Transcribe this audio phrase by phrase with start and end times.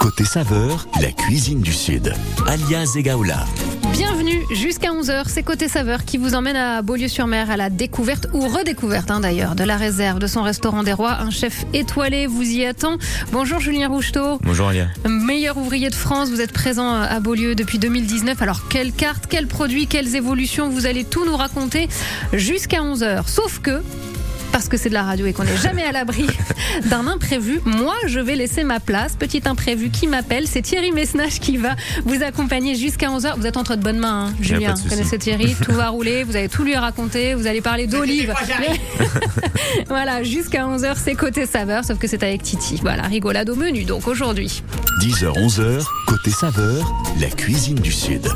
[0.00, 2.14] Côté saveur, la cuisine du Sud.
[2.46, 3.44] Alia Zegaoula.
[3.92, 8.48] Bienvenue jusqu'à 11h, c'est Côté Saveur qui vous emmène à Beaulieu-sur-Mer à la découverte ou
[8.48, 11.18] redécouverte hein, d'ailleurs de la réserve de son restaurant des rois.
[11.20, 12.96] Un chef étoilé vous y attend.
[13.32, 14.38] Bonjour Julien Roucheteau.
[14.40, 14.86] Bonjour Alia.
[15.06, 18.40] Meilleur ouvrier de France, vous êtes présent à Beaulieu depuis 2019.
[18.40, 21.90] Alors quelle carte, quels produits, quelles évolutions, vous allez tout nous raconter
[22.32, 23.28] jusqu'à 11h.
[23.28, 23.82] Sauf que
[24.54, 26.28] parce que c'est de la radio et qu'on n'est jamais à l'abri
[26.84, 29.16] d'un imprévu, moi je vais laisser ma place.
[29.16, 33.34] Petit imprévu qui m'appelle, c'est Thierry Messnage qui va vous accompagner jusqu'à 11h.
[33.36, 34.74] Vous êtes entre de bonnes mains, hein, Julien.
[34.74, 38.32] Vous connaissez Thierry, tout va rouler, vous allez tout lui raconter, vous allez parler d'olive.
[39.88, 42.78] voilà, jusqu'à 11h, c'est côté saveur, sauf que c'est avec Titi.
[42.80, 44.62] Voilà, rigolade au menu donc aujourd'hui.
[45.00, 48.28] 10h, 11h, côté saveur, la cuisine du Sud.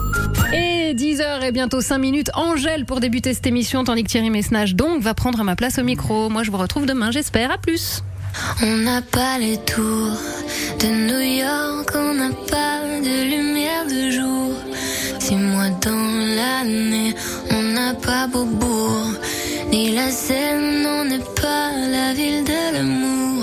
[0.52, 4.74] Et 10h et bientôt 5 minutes, Angèle pour débuter cette émission, tandis que Thierry Messnage
[4.74, 6.28] donc va prendre ma place au micro.
[6.28, 7.50] Moi je vous retrouve demain, j'espère.
[7.50, 8.02] À plus.
[8.62, 10.16] On n'a pas les tours
[10.80, 14.54] de New York, on n'a pas de lumière de jour.
[15.18, 17.14] Six mois dans l'année,
[17.50, 19.12] on n'a pas Beaubourg,
[19.70, 23.37] ni la Seine, on n'est pas la ville de l'amour.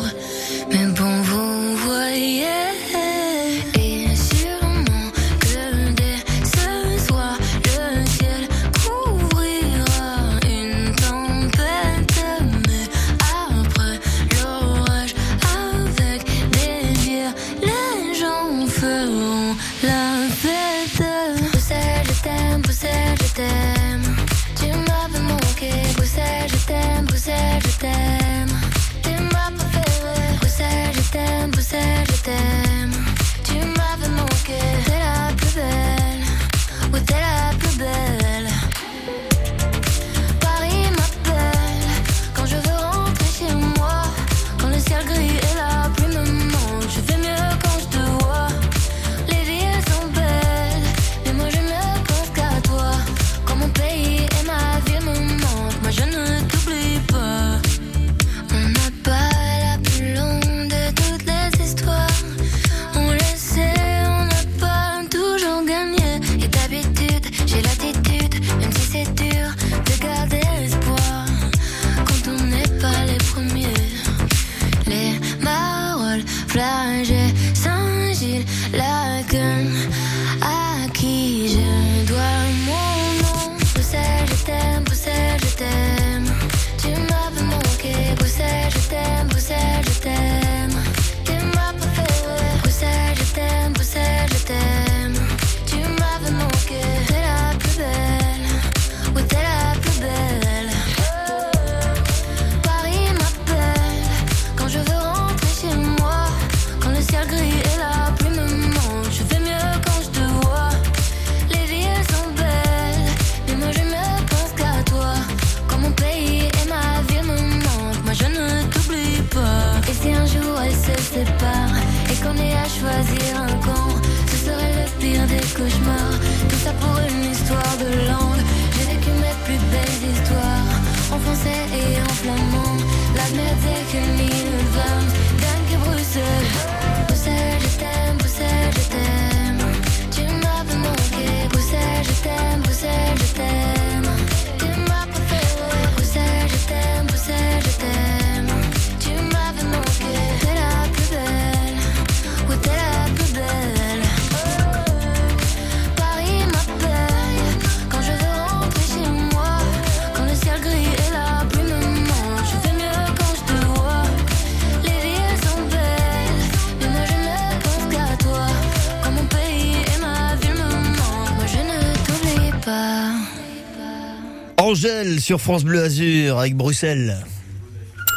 [174.65, 177.23] Angèle sur France Bleu Azur avec Bruxelles.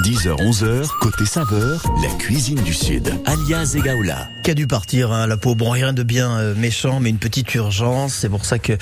[0.06, 3.12] 10h, 11h, côté saveur, la cuisine du Sud.
[3.26, 4.26] Alia Zegaoula.
[4.48, 5.54] Qui a dû partir, hein, la peau.
[5.54, 8.15] Bon, rien de bien euh, méchant, mais une petite urgence.
[8.15, 8.72] C'est pour ça que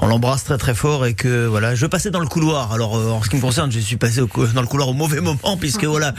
[0.00, 2.72] on l'embrasse très très fort et que voilà, je passais dans le couloir.
[2.72, 4.22] Alors, euh, en ce qui me concerne, je suis passé
[4.54, 6.14] dans le couloir au mauvais moment puisque voilà,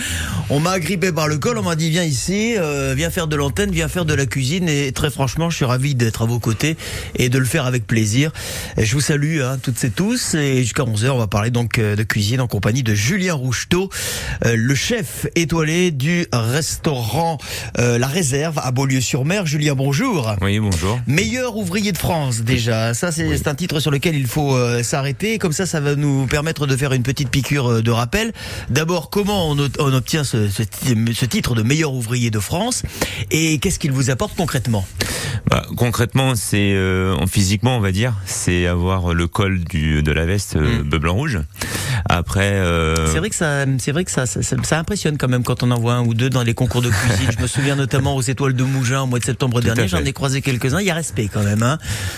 [0.52, 1.58] on m'a agrippé par le col.
[1.58, 4.70] On m'a dit viens ici, euh, viens faire de l'antenne, viens faire de la cuisine.
[4.70, 6.78] Et très franchement, je suis ravi d'être à vos côtés
[7.16, 8.32] et de le faire avec plaisir.
[8.78, 10.36] Je vous salue hein, toutes et tous.
[10.36, 13.90] Et jusqu'à 11h, on va parler donc de cuisine en compagnie de Julien Roucheteau,
[14.46, 17.40] le chef étoilé du restaurant
[17.80, 19.46] La Réserve à Beaulieu Beaulieu-sur-Mer.
[19.46, 20.36] Julien, bonjour.
[20.42, 21.00] Oui, bonjour.
[21.08, 22.94] Meilleur ouvrier de France, déjà.
[22.94, 25.38] Ça, c'est un titre sur lequel il faut euh, s'arrêter.
[25.38, 28.34] Comme ça, ça va nous permettre de faire une petite piqûre euh, de rappel.
[28.70, 29.60] D'abord, comment on,
[29.94, 32.84] obtient ce, ce ti- ce titre de meilleur ouvrier de France
[33.32, 34.86] et qu'est-ce qu'il vous apporte concrètement?
[35.50, 40.12] Bah, concrètement, c'est euh, en physiquement, on va dire, c'est avoir le col du de
[40.12, 40.90] la veste euh, Mm.
[40.90, 41.40] bleu blanc rouge.
[42.10, 42.62] Après,
[43.08, 45.64] C'est vrai que ça, c'est vrai que ça, ça, ça- ça impressionne quand même quand
[45.64, 47.30] on en voit un ou deux dans les concours de cuisine.
[47.38, 49.88] Je me souviens notamment aux étoiles de Au mois de septembre dernier.
[49.88, 50.80] J'en ai croisé quelques-uns.
[50.80, 51.64] Il y a respect quand même.
[51.64, 51.78] Hein.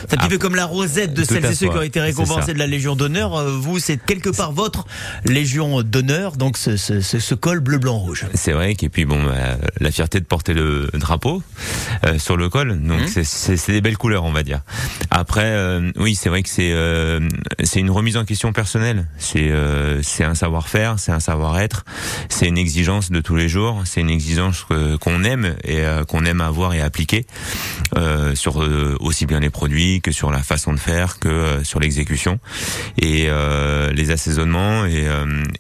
[0.10, 2.00] C'est un petit Ah, peu comme la rosette de celles et ceux qui ont été
[2.02, 3.36] récompensés de la Légion d'honneur.
[3.36, 4.86] Euh, Vous, c'est quelque part votre
[5.26, 6.38] Légion d'honneur.
[6.38, 8.26] Donc ce, ce, ce, ce col bleu, blanc, rouge.
[8.34, 11.42] c'est vrai et puis bon, bah, la fierté de porter le drapeau
[12.06, 12.80] euh, sur le col.
[12.82, 13.24] Donc Mhm.
[13.24, 14.62] c'est- des belles couleurs, on va dire.
[15.10, 17.20] Après, euh, oui, c'est vrai que c'est euh,
[17.64, 19.08] c'est une remise en question personnelle.
[19.18, 19.52] C'est
[20.02, 21.86] c'est un savoir-faire, c'est un savoir-être,
[22.30, 24.66] c'est une exigence de tous les jours, c'est une exigence
[25.00, 27.26] qu'on aime et qu'on aime avoir et appliquer
[27.98, 31.64] euh, sur euh, aussi bien les produits que sur la façon de faire que euh,
[31.64, 32.40] sur l'exécution
[33.02, 33.28] et
[33.94, 35.06] les assaisonnements et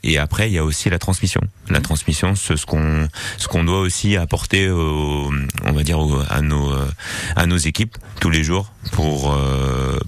[0.03, 1.41] et après il y a aussi la transmission.
[1.69, 3.07] La transmission, c'est ce qu'on
[3.37, 5.31] ce qu'on doit aussi apporter au,
[5.65, 6.71] on va dire au- à nos
[7.35, 9.35] à nos équipes tous les jours pour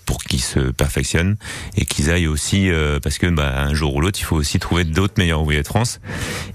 [0.05, 1.37] pour qu'ils se perfectionnent
[1.77, 2.69] et qu'ils aillent aussi
[3.01, 5.67] parce que bah, un jour ou l'autre il faut aussi trouver d'autres meilleurs ouvriers de
[5.67, 5.99] France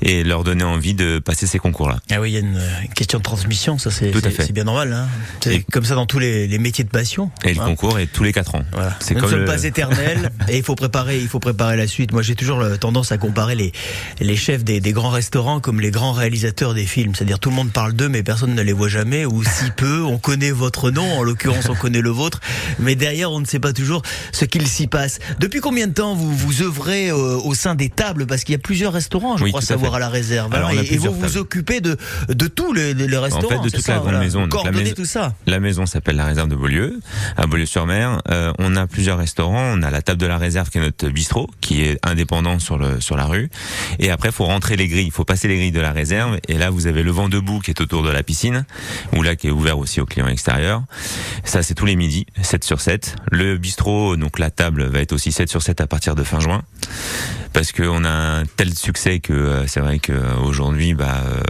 [0.03, 1.99] et leur donner envie de passer ces concours là.
[2.11, 2.61] Ah oui, il y a une,
[2.95, 3.79] question de transmission.
[3.79, 4.47] Ça, c'est Tout à c'est- fait.
[4.47, 4.93] c'est bien normal.
[4.93, 5.09] Hein.
[5.43, 7.31] C'est Et- comme ça dans tous les, les métiers de passion.
[7.45, 7.65] Et le hein.
[7.67, 8.65] concours est tous les quatre ans.
[8.73, 8.97] Voilà.
[9.01, 11.77] C'est Nous ne comme sommes le- pas éternels et il faut préparer, il faut préparer
[11.77, 12.13] la suite.
[12.13, 13.73] Moi, j'ai toujours tendance à comparer les
[14.21, 17.15] les chefs des, des grands restaurants comme les grands réalisateurs des films.
[17.15, 20.03] C'est-à-dire tout le monde parle d'eux, mais personne ne les voit jamais ou si peu.
[20.03, 22.41] On connaît votre nom, en l'occurrence, on connaît le vôtre,
[22.79, 24.03] mais derrière, on ne sait pas toujours
[24.33, 25.19] ce qu'il s'y passe.
[25.39, 28.27] Depuis combien de temps vous vous œuvrez euh, au sein des tables?
[28.27, 30.55] Parce qu'il y a plusieurs restaurants, je Oui, crois à savoir à la réserve.
[30.55, 31.97] Alors, hein, et, et vous vous occupez de
[32.29, 33.49] de tous les, les restaurants.
[33.49, 34.21] fait, de c'est toute ça, la grande voilà.
[34.21, 34.47] maison.
[34.47, 35.35] Donc, la maison- tout ça.
[35.47, 36.99] La maison s'appelle la réserve de Beaulieu,
[37.37, 38.23] à Beaulieu-sur-Mer.
[38.31, 39.73] Euh, on a plusieurs restaurants.
[39.75, 42.79] On a la table de la réserve qui est notre bistrot, qui est indépendant sur
[42.79, 43.51] le sur la rue.
[43.99, 45.07] Et après, faut rentrer les grilles.
[45.07, 46.39] Il faut passer les grilles de la réserve.
[46.49, 48.65] Et là, vous avez le vent debout qui est autour de la piscine,
[49.17, 50.83] ou là qui est ouvert aussi aux clients extérieurs.
[51.45, 53.17] Ça, c'est tous les midis, 7 sur 7.
[53.31, 56.41] Le bistrot, donc la table, va être aussi 7 sur 7 à partir de fin
[56.41, 56.63] juin.
[57.53, 58.11] Parce qu'on a
[58.41, 61.41] un tel succès que euh, c'est vrai qu'aujourd'hui, bah, euh,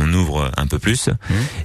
[0.00, 1.10] on ouvre un peu plus.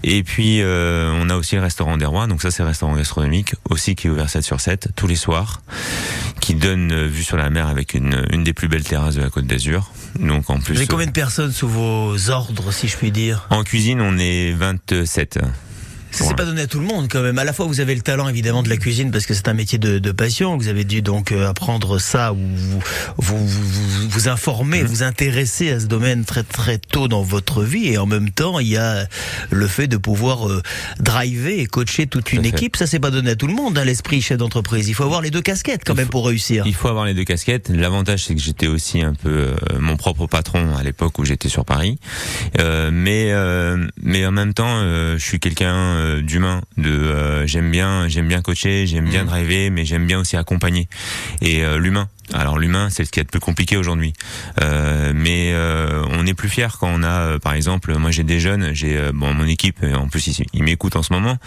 [0.03, 2.27] Et puis, euh, on a aussi le restaurant des Rois.
[2.27, 5.15] Donc ça, c'est le restaurant gastronomique aussi qui est ouvert 7 sur 7 tous les
[5.15, 5.63] soirs,
[6.39, 9.21] qui donne euh, vue sur la mer avec une, une des plus belles terrasses de
[9.21, 9.91] la Côte d'Azur.
[10.19, 13.47] Donc en plus, Vous avez combien de personnes sous vos ordres, si je puis dire?
[13.49, 15.39] en cuisine, on est 27.
[16.11, 17.37] Ça c'est pas donné à tout le monde quand même.
[17.37, 19.53] À la fois vous avez le talent évidemment de la cuisine parce que c'est un
[19.53, 20.57] métier de, de passion.
[20.57, 22.79] Vous avez dû donc euh, apprendre ça ou vous
[23.17, 27.87] vous, vous, vous, informer, vous intéresser à ce domaine très très tôt dans votre vie
[27.89, 29.07] et en même temps il y a
[29.51, 30.61] le fait de pouvoir euh,
[30.99, 32.75] driver et coacher toute une équipe.
[32.75, 34.87] Ça c'est pas donné à tout le monde hein, l'esprit chef d'entreprise.
[34.89, 36.63] Il faut avoir les deux casquettes quand Il même faut- pour réussir.
[36.65, 37.69] Il faut avoir les deux casquettes.
[37.69, 41.49] L'avantage, c'est que j'étais aussi un peu euh, mon propre patron à l'époque où j'étais
[41.49, 41.99] sur Paris.
[42.59, 46.61] Euh, mais euh, mais en même temps, euh, je suis quelqu'un euh, d'humain.
[46.77, 50.87] De euh, j'aime bien j'aime bien coacher, j'aime bien driver, mais j'aime bien aussi accompagner.
[51.41, 52.09] Et euh, l'humain.
[52.33, 54.13] Alors l'humain, c'est ce qui est le plus compliqué aujourd'hui.
[54.61, 58.23] Euh, mais euh, on est plus fier quand on a, euh, par exemple, moi j'ai
[58.23, 61.37] des jeunes, j'ai euh, bon mon équipe, en plus ils, ils m'écoutent en ce moment.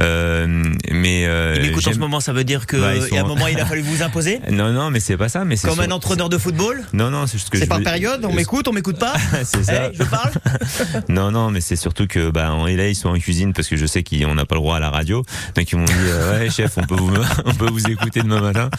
[0.00, 3.18] Euh, mais euh, Il m'écoute en ce moment, ça veut dire que Bah, ils a
[3.18, 5.44] un sont- moment il a fallu vous imposer Non non, mais c'est pas ça.
[5.44, 6.82] Mais comme sur- un entraîneur de football.
[6.92, 9.14] non, non, c'est ce que C'est par période, on m'écoute, on m'écoute pas.
[9.44, 9.86] C'est ça.
[9.86, 10.32] Hey, je parle.
[11.08, 13.76] Non, non, mais c'est surtout que, bah, en là, ils sont en cuisine parce que
[13.76, 15.22] je sais qu'on n'a pas le droit à la radio.
[15.54, 17.12] Donc, ils m'ont dit, euh, ouais, chef, on peut vous,
[17.44, 18.70] on peut vous écouter demain matin.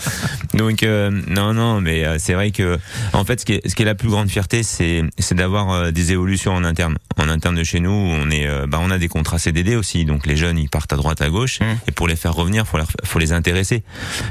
[0.54, 1.12] Donc, euh,
[1.54, 2.78] non, non, mais euh, c'est vrai que,
[3.14, 5.72] en fait, ce qui est, ce qui est la plus grande fierté, c'est, c'est d'avoir
[5.72, 6.98] euh, des évolutions en interne.
[7.18, 10.06] En interne de chez nous, on est, euh, bah, on a des contrats CDD aussi.
[10.06, 11.60] Donc, les jeunes, ils partent à droite, à gauche.
[11.60, 11.66] Mmh.
[11.88, 13.84] Et pour les faire revenir, faut leur, faut les intéresser.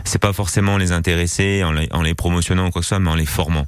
[0.05, 2.99] C'est pas forcément les intéresser en les, en les promotionnant ou quoi que ce soit,
[3.01, 3.67] mais en les formant.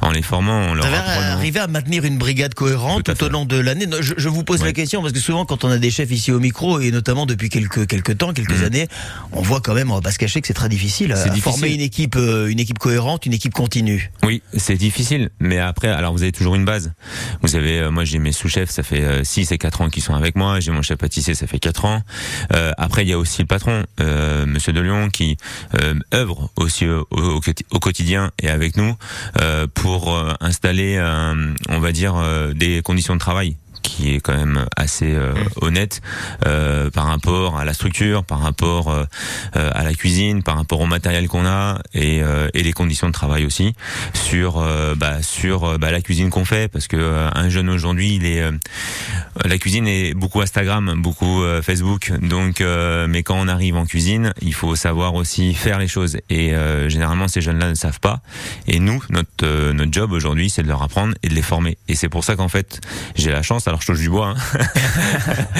[0.00, 3.56] En les formant, on leur arrivé à maintenir une brigade cohérente Tout au long de
[3.58, 3.86] l'année?
[4.00, 4.72] Je, je vous pose la Ouais.
[4.72, 7.48] question parce que souvent, quand on a des chefs ici au micro et notamment depuis
[7.48, 8.64] quelques quelques temps, quelques Mhm.
[8.64, 8.88] années,
[9.32, 11.42] on voit quand même, on va pas se cacher que c'est très difficile à difficile.
[11.42, 12.87] former une équipe, une équipe cohérente,
[13.24, 14.10] une équipe continue.
[14.24, 16.92] Oui, c'est difficile, mais après, alors vous avez toujours une base.
[17.42, 20.14] Vous avez, euh, moi j'ai mes sous-chefs, ça fait 6 et 4 ans qu'ils sont
[20.14, 20.60] avec moi.
[20.60, 22.02] J'ai mon chef pâtissier, ça fait 4 ans.
[22.54, 25.36] Euh, après, il y a aussi le patron, euh, Monsieur de Lyon, qui
[25.80, 27.40] euh, œuvre aussi au,
[27.80, 28.96] quotidien et avec nous
[29.40, 30.98] euh, pour euh, installer,
[31.68, 36.00] on va dire, euh, des conditions de travail qui est quand même assez euh, honnête
[36.46, 39.04] euh, par rapport à la structure, par rapport euh,
[39.54, 42.20] à la cuisine, par rapport au matériel qu'on a et,
[42.54, 43.74] et les conditions de travail aussi
[44.12, 44.64] sur
[44.96, 46.70] bah, sur bah, la cuisine qu'on fait.
[46.70, 48.42] Parce que un jeune aujourd'hui il est
[49.44, 52.12] la cuisine est beaucoup Instagram, beaucoup Facebook.
[52.20, 56.18] Donc mais quand on arrive en cuisine il faut savoir aussi faire les choses.
[56.30, 56.52] Et
[56.88, 58.20] généralement ces jeunes là ne savent pas.
[58.66, 61.78] Et nous notre notre job aujourd'hui c'est de leur apprendre et de les former.
[61.88, 62.80] Et c'est pour ça qu'en fait
[63.14, 64.58] j'ai la chance alors je touche du bois hein.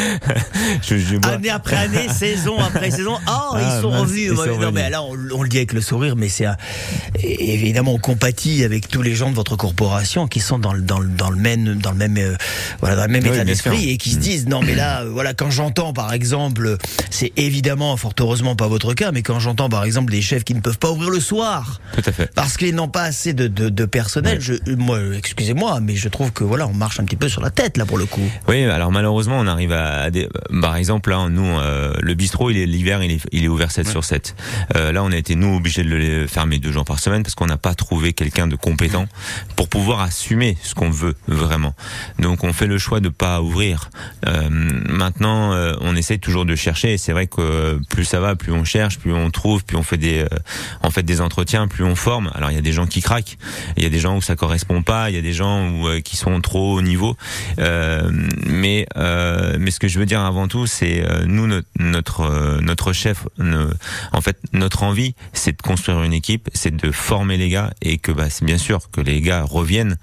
[0.83, 3.17] je touche du bois Année après année, saison après saison.
[3.27, 4.23] Oh, Ah, ils sont mince, revenus.
[4.31, 4.75] ils sont Ouais, non, revenus.
[4.75, 6.57] mais là, on, on le dit avec le sourire, mais c'est un-
[7.23, 10.99] évidemment, on compatit avec tous les gens de votre corporation qui sont dans le, dans
[11.01, 12.37] le, dans le même, dans le même, euh,
[12.81, 15.11] voilà, dans le même Oui, état d'esprit et qui se disent, non, mais là, euh,
[15.11, 16.77] voilà, quand j'entends, par exemple,
[17.11, 20.55] c'est évidemment, fort heureusement pas votre cas, mais quand j'entends, par exemple, des chefs qui
[20.55, 23.47] ne peuvent pas ouvrir le soir tout à fait parce qu'ils n'ont pas assez de,
[23.49, 27.17] de, de personnel, je, moi, excusez-moi, mais je trouve que voilà, on marche un petit
[27.17, 28.29] peu sur la tête, là, pour le coup.
[28.49, 30.29] Oui, alors malheureusement, on arrive à, des,
[30.61, 33.71] par exemple là, nous, euh, le bistrot, il est l'hiver, il est, il est ouvert
[33.71, 34.35] 7 sur 7.
[34.77, 37.35] Euh, là, on a été nous obligés de le fermer deux jours par semaine parce
[37.35, 39.07] qu'on n'a pas trouvé quelqu'un de compétent
[39.57, 41.75] pour pouvoir assumer ce qu'on veut vraiment.
[42.19, 43.91] Donc, on fait le choix de pas ouvrir.
[44.27, 46.95] Euh, maintenant, euh, on essaye toujours de chercher.
[46.95, 49.77] Et c'est vrai que euh, plus ça va, plus on cherche, plus on trouve, plus
[49.77, 50.39] on fait des, euh,
[50.83, 52.31] en fait des entretiens, plus on forme.
[52.35, 53.37] Alors, il y a des gens qui craquent,
[53.77, 55.89] il y a des gens où ça correspond pas, il y a des gens où,
[55.89, 57.17] euh, qui sont trop haut niveau.
[57.59, 57.88] Euh,
[58.47, 61.47] mais euh, mais ce que je veux dire avant tout, c'est euh, nous
[61.79, 63.27] notre euh, chef,
[64.13, 67.99] en fait notre envie, c'est de construire une équipe, c'est de former les gars et
[67.99, 69.97] que bah c'est bien sûr que les gars reviennent.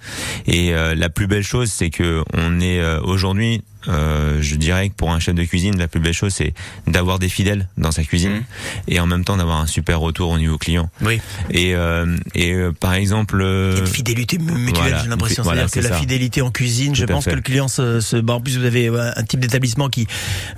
[0.46, 4.88] Et euh, la plus belle chose, c'est que on est euh, aujourd'hui euh, je dirais
[4.88, 6.54] que pour un chef de cuisine, la plus belle chose, c'est
[6.86, 8.42] d'avoir des fidèles dans sa cuisine Mhm.
[8.88, 10.90] et en même temps d'avoir un super retour au niveau client.
[11.02, 11.20] Oui.
[11.50, 15.02] Et, euh, et euh, par exemple, euh, Il y a une fidélité mu- mutuelle, voilà,
[15.02, 15.42] j'ai l'impression.
[15.42, 17.30] voilà, C'est-à-dire que la fidélité en cuisine, je Tout pense fait.
[17.30, 20.06] que le client se, se bah, en plus vous avez ouais, un type d'établissement qui,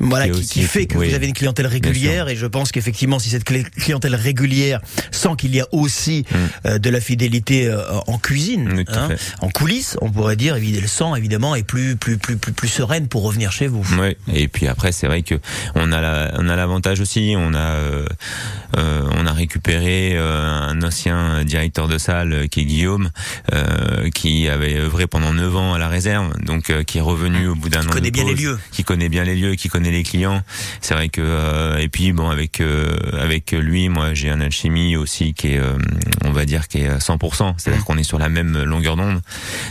[0.01, 1.09] voilà, Qui fait que oui.
[1.09, 4.81] vous avez une clientèle régulière et je pense qu'effectivement, si cette clientèle régulière
[5.11, 6.25] sent qu'il y a aussi
[6.67, 8.71] euh, de la fidélité euh, en cuisine.
[8.75, 9.09] Oui, hein,
[9.41, 12.69] en coulisses, on pourrait dire, évidemment, le sang évidemment est plus, plus, plus, plus, plus
[12.69, 13.85] sereine pour revenir chez vous.
[13.99, 14.17] Ouais.
[14.33, 15.35] Et puis après, c'est vrai que
[15.75, 17.35] on a la, on a l'avantage aussi.
[17.37, 18.07] On a, euh,
[18.77, 23.11] euh, on a récupéré euh, un ancien directeur de salle qui est Guillaume,
[23.53, 27.49] euh, qui avait œuvré pendant 9 ans à la réserve, donc euh, qui est revenu
[27.49, 27.85] au bout d'un an.
[27.85, 28.59] Qui connaît de bien les lieux.
[28.73, 30.43] Qui connaît bien les lieux, qui connaît les clients.
[30.81, 32.63] C'est vrai que et puis bon avec
[33.19, 35.61] avec lui, moi j'ai un alchimie aussi qui est,
[36.25, 37.55] on va dire, qui est à 100%.
[37.57, 39.21] C'est-à-dire qu'on est sur la même longueur d'onde.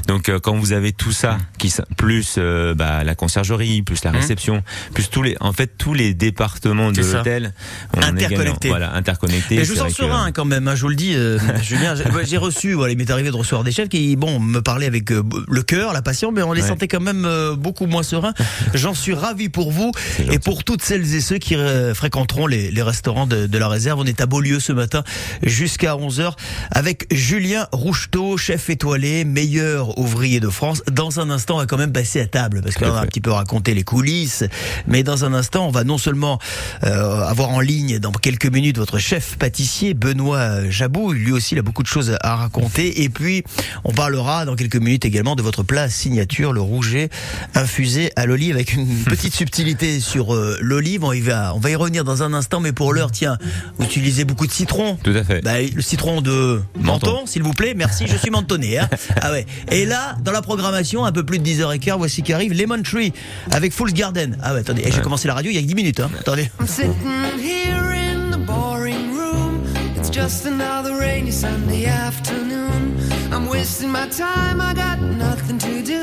[0.07, 2.39] Donc quand vous avez tout ça, qui plus
[2.75, 4.63] bah, la conciergerie, plus la réception,
[4.93, 7.53] plus tous les, en fait tous les départements de l'hôtel.
[7.95, 8.69] Interconnectés.
[8.69, 9.57] Voilà, interconnectés.
[9.57, 11.95] Mais je vous sens que- serein quand même, hein, je vous le dis, euh, Julien.
[12.23, 15.11] J'ai reçu, voilà, il m'est arrivé de recevoir des chefs qui, bon, me parlaient avec
[15.11, 16.67] euh, le cœur, la passion, mais on les Ouais.
[16.67, 18.33] sentait quand même euh, beaucoup moins sereins.
[18.73, 19.91] J'en suis ravi pour vous
[20.31, 23.67] et pour toutes celles et ceux qui euh, fréquenteront les, les restaurants de, de la
[23.67, 23.99] réserve.
[23.99, 25.03] On est à Beaulieu ce matin
[25.43, 26.33] jusqu'à 11h
[26.71, 30.81] avec Julien Roucheteau, chef étoilé, meilleur ouvrier de France.
[30.91, 33.21] Dans un instant, on va quand même passer à table parce qu'on a un petit
[33.21, 34.43] peu raconté les coulisses,
[34.87, 36.39] mais dans un instant, on va non seulement
[36.83, 41.59] euh, avoir en ligne dans quelques minutes votre chef pâtissier Benoît Jabot, lui aussi il
[41.59, 43.43] a beaucoup de choses à raconter, et puis
[43.83, 47.09] on parlera dans quelques minutes également de votre plat signature, le rouget
[47.55, 51.03] infusé à l'olive avec une petite subtilité sur euh, l'olive.
[51.03, 53.37] On y va, on va y revenir dans un instant, mais pour l'heure, tiens,
[53.77, 54.97] vous utilisez beaucoup de citron.
[55.03, 55.41] Tout à fait.
[55.43, 57.25] Bah, le citron de menton, Menton.
[57.25, 57.73] s'il vous plaît.
[57.75, 58.79] Merci, je suis mentonné.
[58.79, 58.89] Hein.
[59.19, 59.45] Ah ouais.
[59.71, 63.06] Et là, dans la programmation, un peu plus de 10h15, voici qui arrive Lemon Tree
[63.51, 64.37] avec Fool's Garden.
[64.41, 65.99] Ah ouais, attendez, eh, j'ai commencé la radio il y a 10 minutes.
[65.99, 66.09] Hein.
[66.19, 66.49] Attendez.
[66.59, 66.93] I'm sitting
[67.39, 69.63] here in the boring room.
[69.97, 72.95] It's just another rainy Sunday afternoon.
[73.31, 76.01] I'm wasting my time, I got nothing to do.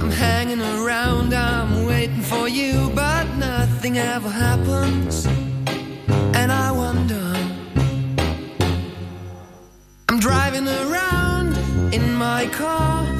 [0.00, 5.26] I'm hanging around, I'm waiting for you, but nothing ever happens.
[6.34, 7.34] And I wonder.
[10.08, 11.56] I'm driving around
[11.94, 13.19] in my car.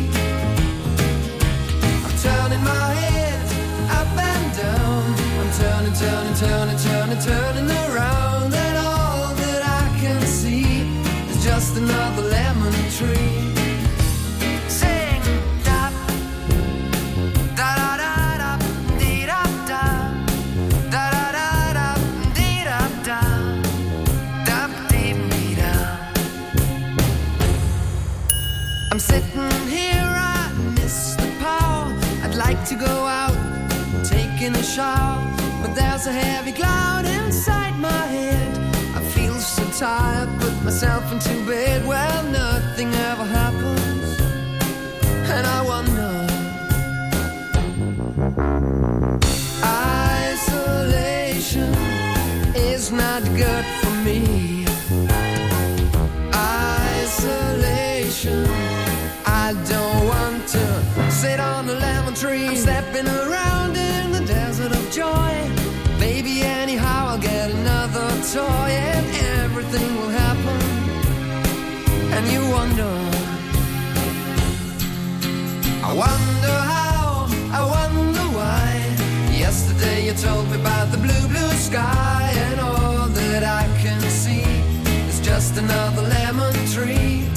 [6.01, 10.65] turn and turn and turn and turning around And all that I can see
[11.29, 13.37] is just another lemon tree.
[14.67, 15.21] Sing,
[15.67, 15.91] da,
[17.59, 18.51] da da da
[18.99, 19.83] dee da da.
[20.93, 21.89] Da da
[22.37, 23.21] dee da da,
[24.89, 25.73] dee dee da.
[28.91, 30.11] I'm sitting here,
[32.25, 33.37] I'd like to go out,
[34.03, 35.10] taking a shower
[36.03, 38.57] there's a heavy cloud inside my head.
[38.95, 41.85] I feel so tired, put myself into bed.
[41.85, 44.19] Well, nothing ever happens,
[45.29, 46.27] and I wonder.
[50.33, 51.73] Isolation
[52.55, 54.65] is not good for me.
[57.03, 58.47] Isolation.
[59.23, 62.47] I don't want to sit on a lemon tree.
[62.47, 65.60] I'm stepping around in the desert of joy.
[68.33, 69.05] Toy and
[69.43, 70.61] everything will happen.
[72.15, 72.93] And you wonder.
[75.83, 77.27] I wonder how,
[77.59, 78.67] I wonder why.
[79.37, 84.47] Yesterday you told me about the blue, blue sky, and all that I can see
[85.09, 87.27] is just another lemon tree.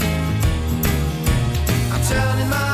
[1.93, 2.74] I'm turning my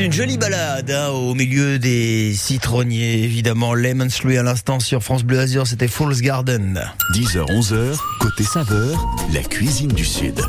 [0.00, 3.74] Une jolie balade hein, au milieu des citronniers, évidemment.
[3.74, 6.82] Lemon Tree à l'instant sur France Bleu Azur, c'était Fool's Garden.
[7.14, 8.98] 10h, 11h, côté saveur,
[9.34, 10.40] la cuisine du Sud.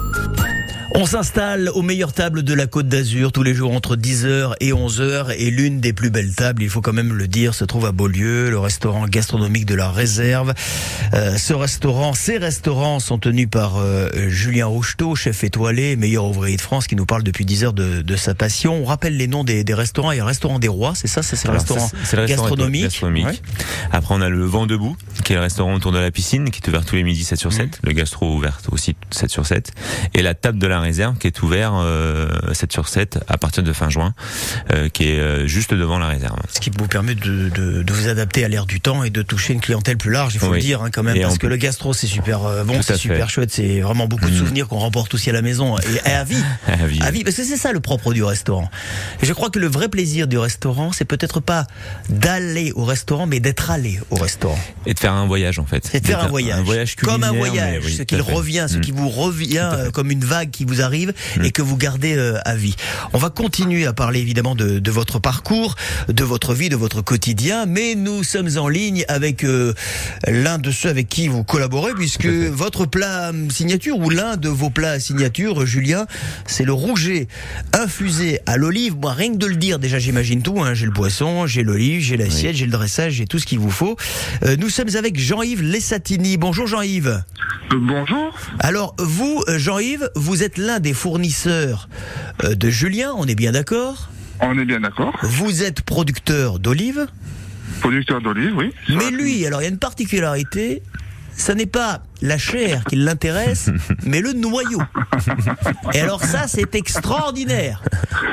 [0.93, 4.71] On s'installe aux meilleures tables de la Côte d'Azur tous les jours entre 10h et
[4.71, 7.85] 11h et l'une des plus belles tables, il faut quand même le dire, se trouve
[7.85, 10.53] à Beaulieu, le restaurant gastronomique de la Réserve.
[11.13, 16.57] Euh, ce restaurant, ces restaurants sont tenus par euh, Julien Roucheteau, chef étoilé, meilleur ouvrier
[16.57, 18.81] de France, qui nous parle depuis 10 heures de, de sa passion.
[18.81, 20.11] On rappelle les noms des, des restaurants.
[20.11, 21.89] Il y a le restaurant des Rois, c'est ça, c'est ça, c'est le restaurant
[22.27, 22.83] gastronomique.
[22.83, 23.25] gastronomique.
[23.27, 23.39] Ouais.
[23.93, 26.59] Après, on a le Vent Debout, qui est le restaurant autour de la piscine, qui
[26.61, 27.65] est ouvert tous les midis 7 sur 7.
[27.65, 27.87] Mmh.
[27.87, 29.71] Le gastro ouvert aussi 7 sur 7.
[30.13, 33.63] Et la table de la réserve, qui est ouvert euh, 7 sur 7 à partir
[33.63, 34.13] de fin juin,
[34.73, 36.37] euh, qui est euh, juste devant la réserve.
[36.53, 39.21] Ce qui vous permet de, de, de vous adapter à l'ère du temps et de
[39.21, 40.57] toucher une clientèle plus large, il faut Oui.
[40.57, 42.97] le dire hein, quand même, Et parce que le gastro c'est super euh, bon, c'est
[42.97, 44.37] super chouette, c'est vraiment beaucoup de Mm.
[44.37, 46.35] souvenirs qu'on remporte aussi à la maison et, à vie.
[46.67, 46.99] À vie.
[47.01, 48.69] À vie, parce que c'est ça le propre du restaurant.
[49.21, 51.67] Et je crois que le vrai plaisir du restaurant, c'est peut-être pas
[52.09, 54.57] d'aller au restaurant, mais d'être allé au restaurant.
[54.85, 55.87] Et de faire un voyage, en fait.
[55.91, 56.59] C'est de faire un voyage.
[56.59, 58.81] Un voyage comme un culinaire, voyage, oui, ce qui revient, ce Mm.
[58.81, 61.45] qui vous revient euh, comme une vague qui vous arrive Mm.
[61.45, 62.75] et que vous gardez euh, à vie.
[63.13, 65.75] On va continuer à parler évidemment de, de votre parcours,
[66.07, 69.73] de votre vie, de votre quotidien, mais nous sommes en ligne avec euh,
[70.27, 74.69] l'un de ceux avec qui vous collaborez, puisque votre plat signature ou l'un de vos
[74.69, 76.05] plats signature, Julien,
[76.45, 77.27] c'est le rouget
[77.73, 78.95] infusé à l'olive.
[78.97, 80.61] Moi, rien que de le dire, déjà j'imagine tout.
[80.61, 80.73] Hein.
[80.73, 83.71] J'ai le poisson, j'ai l'olive, j'ai l'assiette, j'ai le dressage, j'ai tout ce qu'il vous
[83.71, 83.95] faut.
[84.43, 86.37] Euh, nous sommes avec Jean-Yves Lessatini.
[86.37, 87.23] Bonjour Jean-Yves.
[87.71, 88.37] Bonjour.
[88.59, 91.89] Alors vous, Jean-Yves, vous êtes l'un des fournisseurs
[92.43, 94.09] euh, de Julien, on est bien d'accord?
[94.39, 95.13] On est bien d'accord.
[95.21, 97.07] Vous êtes producteur d'olives,
[97.81, 98.71] Producteur d'olive, oui.
[98.89, 100.83] mais lui, alors il y a une particularité,
[101.35, 103.69] ça n'est pas la chair qui l'intéresse,
[104.05, 104.81] mais le noyau.
[105.93, 107.83] Et alors ça, c'est extraordinaire.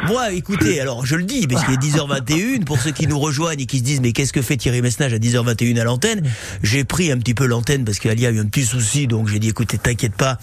[0.07, 3.61] Moi, écoutez, alors je le dis, parce qu'il est 10h21, pour ceux qui nous rejoignent
[3.61, 6.23] et qui se disent, mais qu'est-ce que fait Thierry Messnage à 10h21 à l'antenne?
[6.63, 9.39] J'ai pris un petit peu l'antenne parce qu'Ali a eu un petit souci, donc j'ai
[9.39, 10.39] dit, écoutez, t'inquiète pas,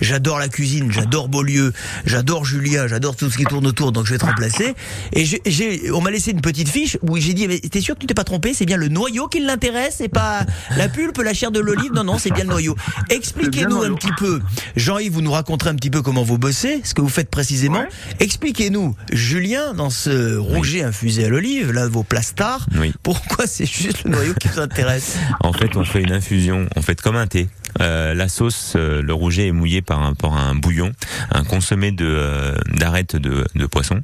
[0.00, 1.72] j'adore la cuisine, j'adore Beaulieu,
[2.06, 4.74] j'adore Julien, j'adore tout ce qui tourne autour, donc je vais te remplacer.
[5.12, 8.00] Et j'ai- on m'a laissé une petite fiche où j'ai dit, mais t'es sûr que
[8.00, 8.54] tu t'es pas trompé?
[8.54, 10.44] C'est bien le noyau qui l'intéresse, c'est pas
[10.76, 11.92] la pulpe, la chair de l'olive?
[11.94, 12.74] Non, non, c'est bien le noyau.
[13.10, 14.40] Expliquez-nous un petit peu.
[14.76, 17.80] Jean-Yves, vous nous raconterez un petit peu comment vous bossez, ce que vous faites précisément.
[17.80, 17.88] Ouais.
[18.20, 22.92] Expliquez-nous, Julien, dans ce rouget infusé à l'olive, l'un de vos plats stars, Oui.
[23.02, 26.82] pourquoi c'est juste le noyau qui vous intéresse En fait, on fait une infusion, on
[26.82, 27.48] fait comme un thé.
[27.80, 30.90] Euh, la sauce, euh, le rouget est mouillé par un, par un bouillon,
[31.30, 34.02] un consommé de euh, d'arêtes de, de poisson.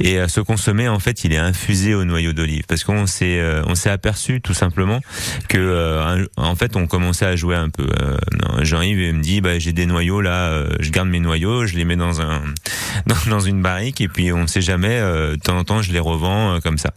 [0.00, 3.74] Et ce consommé, en fait, il est infusé au noyau d'olive parce qu'on s'est on
[3.74, 5.00] s'est aperçu tout simplement
[5.48, 7.86] que en fait, on commençait à jouer un peu.
[8.08, 11.76] Euh, Jean-Yves me dit, bah, j'ai des noyaux là, euh, je garde mes noyaux, je
[11.76, 12.42] les mets dans un
[13.06, 14.98] dans, dans une barrique et puis on sait jamais.
[15.00, 16.92] euh, de temps en temps, je les revends euh, comme ça.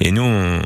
[0.00, 0.62] Et nous, on,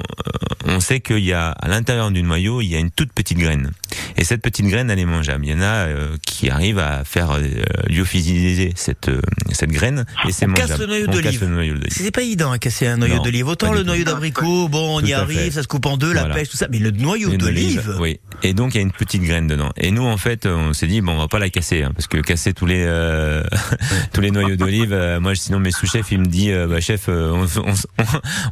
[0.67, 3.39] on sait qu'il y a à l'intérieur du noyau, il y a une toute petite
[3.39, 3.71] graine.
[4.17, 5.45] Et Et cette petite graine, elle est mangeable.
[5.45, 7.41] Il y en a euh, qui arrivent à faire euh,
[7.89, 9.21] lyophiliser cette euh,
[9.53, 10.69] cette graine et c'est mangeable.
[10.69, 11.87] casse le noyau d'olive.
[11.89, 13.49] C'est pas évident à casser un noyau d'olive.
[13.49, 15.51] Autant le noyau d'abricot, bon, on Tout y arrive, fait.
[15.51, 16.69] ça se coupe en deux, la pêche, tout ça.
[16.71, 18.21] Mais le noyau d'olive, olive, Oui.
[18.43, 19.71] Et donc il y a une petite graine dedans.
[19.83, 22.07] Et nous en fait, on s'est dit bon, on va pas la casser hein, parce
[22.07, 23.43] que casser tous les euh,
[24.13, 27.09] tous les noyaux d'olive, euh, moi sinon mes sous-chefs il me dit euh, bah chef,
[27.09, 28.05] euh, on, on, on,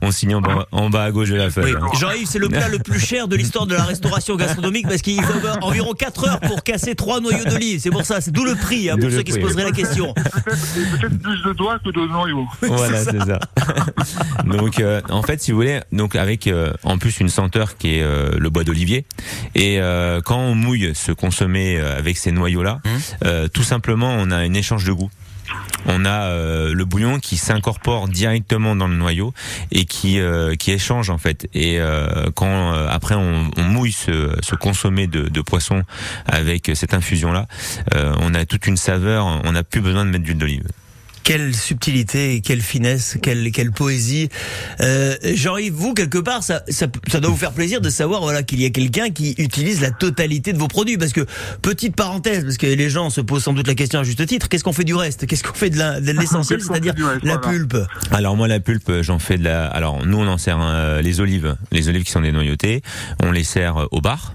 [0.03, 1.75] on signe en bas, en bas à gauche de la feuille.
[1.75, 1.99] Oui, hein.
[1.99, 5.23] Jean-Yves, c'est le plat le plus cher de l'histoire de la restauration gastronomique parce qu'il
[5.23, 7.81] faut environ 4 heures pour casser trois noyaux d'olive.
[7.81, 9.73] C'est pour ça, c'est d'où le prix, hein, pour le ceux qui se poseraient la
[9.73, 10.13] question.
[10.45, 12.47] Peut-être plus de doigts que de noyaux.
[12.63, 13.39] Voilà, c'est ça.
[14.45, 17.97] donc, euh, en fait, si vous voulez, donc avec euh, en plus une senteur qui
[17.97, 19.05] est euh, le bois d'olivier.
[19.55, 22.81] Et euh, quand on mouille ce consommé euh, avec ces noyaux-là,
[23.25, 25.11] euh, tout simplement, on a un échange de goût.
[25.87, 29.35] On a euh, le bouillon qui s'incorpore directement dans le noyau
[29.73, 31.49] et qui euh, qui échange en fait.
[31.55, 35.83] Et euh, quand après on, on mouille ce, ce consommé de, de poisson
[36.27, 37.47] avec cette infusion là,
[37.95, 39.27] on a toute une saveur.
[39.27, 40.69] On n'a plus besoin de mettre d'huile d'olive.
[41.31, 44.29] Quelle subtilité, et quelle finesse, quelle, quelle poésie.
[44.81, 48.43] Euh, Jean-Yves, vous, quelque part, ça, ça, ça doit vous faire plaisir de savoir voilà,
[48.43, 50.99] qu'il y a quelqu'un qui utilise la totalité de vos produits.
[50.99, 51.25] Parce que,
[51.63, 54.49] petite parenthèse, parce que les gens se posent sans doute la question à juste titre,
[54.49, 55.29] qu'est-ce qu'on fait du reste?
[55.29, 57.39] Qu'est-ce qu'on fait de la- de l'essentiel, c'est-à-dire la voilà.
[57.39, 57.77] pulpe?
[58.11, 61.21] Alors moi la pulpe j'en fais de la alors nous on en sert euh, les
[61.21, 62.83] olives les olives qui sont des noyautées
[63.23, 64.35] on les sert euh, au bar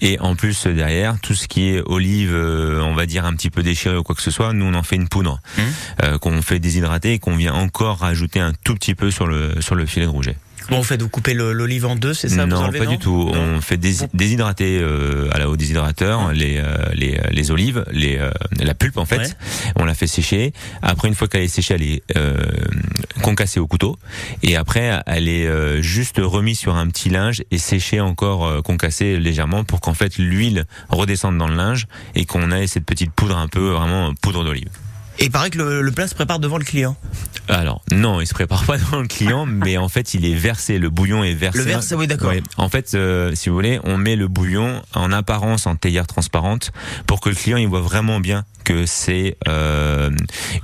[0.00, 3.50] et en plus derrière tout ce qui est olive euh, on va dire un petit
[3.50, 5.40] peu déchiré ou quoi que ce soit nous on en fait une poudre
[6.02, 9.60] euh, qu'on fait déshydrater et qu'on vient encore rajouter un tout petit peu sur le
[9.60, 10.36] sur le filet de rouget.
[10.70, 12.98] Bon, vous faites vous coupez l'olive en deux, c'est ça vous non, enlevez, pas du
[12.98, 13.30] tout.
[13.34, 17.84] Non On fait dés- déshydrater euh, à la au déshydrateur les, euh, les les olives,
[17.92, 19.18] les euh, la pulpe en fait.
[19.18, 19.26] Ouais.
[19.76, 20.52] On la fait sécher.
[20.82, 22.36] Après une fois qu'elle est séchée, elle est euh,
[23.22, 23.98] concassée au couteau
[24.42, 28.60] et après elle est euh, juste remise sur un petit linge et séchée encore euh,
[28.62, 33.12] concassée légèrement pour qu'en fait l'huile redescende dans le linge et qu'on ait cette petite
[33.12, 34.68] poudre un peu vraiment poudre d'olive.
[35.18, 36.96] Et il paraît que le, le plat se prépare devant le client.
[37.48, 40.78] Alors non, il se prépare pas devant le client, mais en fait il est versé,
[40.78, 41.58] le bouillon est versé.
[41.58, 42.30] Le verse, oui, d'accord.
[42.30, 42.42] Ouais.
[42.56, 46.72] En fait, euh, si vous voulez, on met le bouillon en apparence en théière transparente
[47.06, 50.10] pour que le client il voit vraiment bien que c'est euh,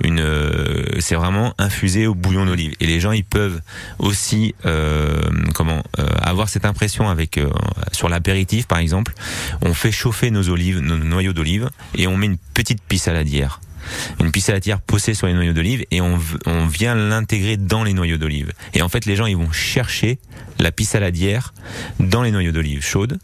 [0.03, 2.73] une, euh, c'est vraiment infusé au bouillon d'olive.
[2.79, 3.61] Et les gens ils peuvent
[3.99, 5.21] aussi euh,
[5.53, 7.49] comment euh, avoir cette impression avec euh,
[7.91, 9.13] sur l'apéritif par exemple.
[9.61, 13.59] On fait chauffer nos olives, nos noyaux d'olive et on met une petite pisse saladière
[14.19, 17.93] une pisse salatière posée sur les noyaux d'olive et on, on vient l'intégrer dans les
[17.93, 18.51] noyaux d'olive.
[18.73, 20.19] Et en fait, les gens, ils vont chercher
[20.59, 21.53] la pisse saladière
[21.99, 23.17] dans les noyaux d'olive chaudes.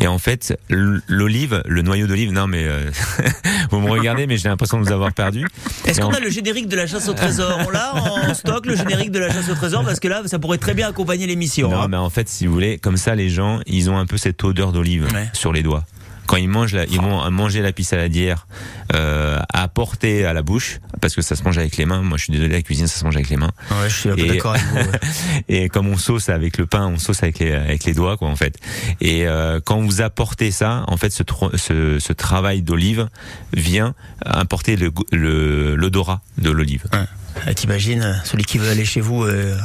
[0.00, 2.90] Et en fait, l'olive, le noyau d'olive, non mais euh,
[3.70, 5.46] vous me regardez, mais j'ai l'impression de vous avoir perdu.
[5.84, 7.60] Est-ce qu'on a le générique de la chasse au trésor?
[7.66, 10.38] On l'a en stock, le générique de la chasse au trésor, parce que là, ça
[10.38, 11.70] pourrait très bien accompagner l'émission.
[11.70, 11.88] Non, hein.
[11.88, 14.42] mais en fait, si vous voulez, comme ça, les gens, ils ont un peu cette
[14.42, 15.28] odeur d'olive Ouais.
[15.32, 15.84] sur les doigts.
[16.30, 18.46] Quand ils mangent, la, ils vont manger la pisse saladière
[18.94, 22.02] euh, à porter à la bouche, parce que ça se mange avec les mains.
[22.02, 23.50] Moi, je suis désolé, la cuisine, ça se mange avec les mains.
[23.72, 24.76] Ouais, je suis d'accord avec vous.
[24.76, 25.00] ouais.
[25.48, 28.28] Et comme on sauce avec le pain, on sauce avec les, avec les doigts, quoi,
[28.28, 28.56] en fait.
[29.00, 31.24] Et euh, quand vous apportez ça, en fait, ce,
[31.56, 33.08] ce, ce travail d'olive
[33.52, 36.84] vient apporter le goût- le- l'odorat de l'olive.
[36.92, 37.06] Ah,
[37.54, 39.56] T'imagines celui qui veut aller chez vous euh,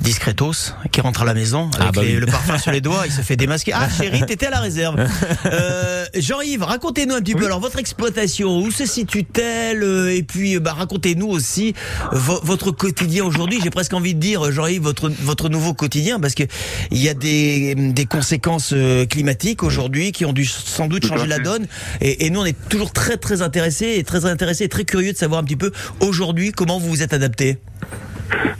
[0.00, 2.20] discretos, qui rentre à la maison avec Ah bah les- oui.
[2.20, 3.72] le parfum sur les doigts, il se fait démasquer.
[3.74, 4.96] Ah chérie, t'étais à la réserve.
[5.46, 10.58] Euh, Jean-Yves, racontez-nous un petit peu alors votre exploitation, où se situe-t-elle euh, Et puis
[10.58, 11.74] bah, racontez-nous aussi
[12.12, 13.58] vo- votre quotidien aujourd'hui.
[13.62, 16.42] J'ai presque envie de dire Jean-Yves votre votre nouveau quotidien parce que
[16.90, 21.26] il y a des des conséquences euh, climatiques aujourd'hui qui ont dû sans doute changer
[21.26, 21.66] la donne.
[22.00, 25.12] Et, et nous on est toujours très très intéressés et très intéressés et très curieux
[25.12, 27.58] de savoir un petit peu aujourd'hui comment vous vous êtes adapté.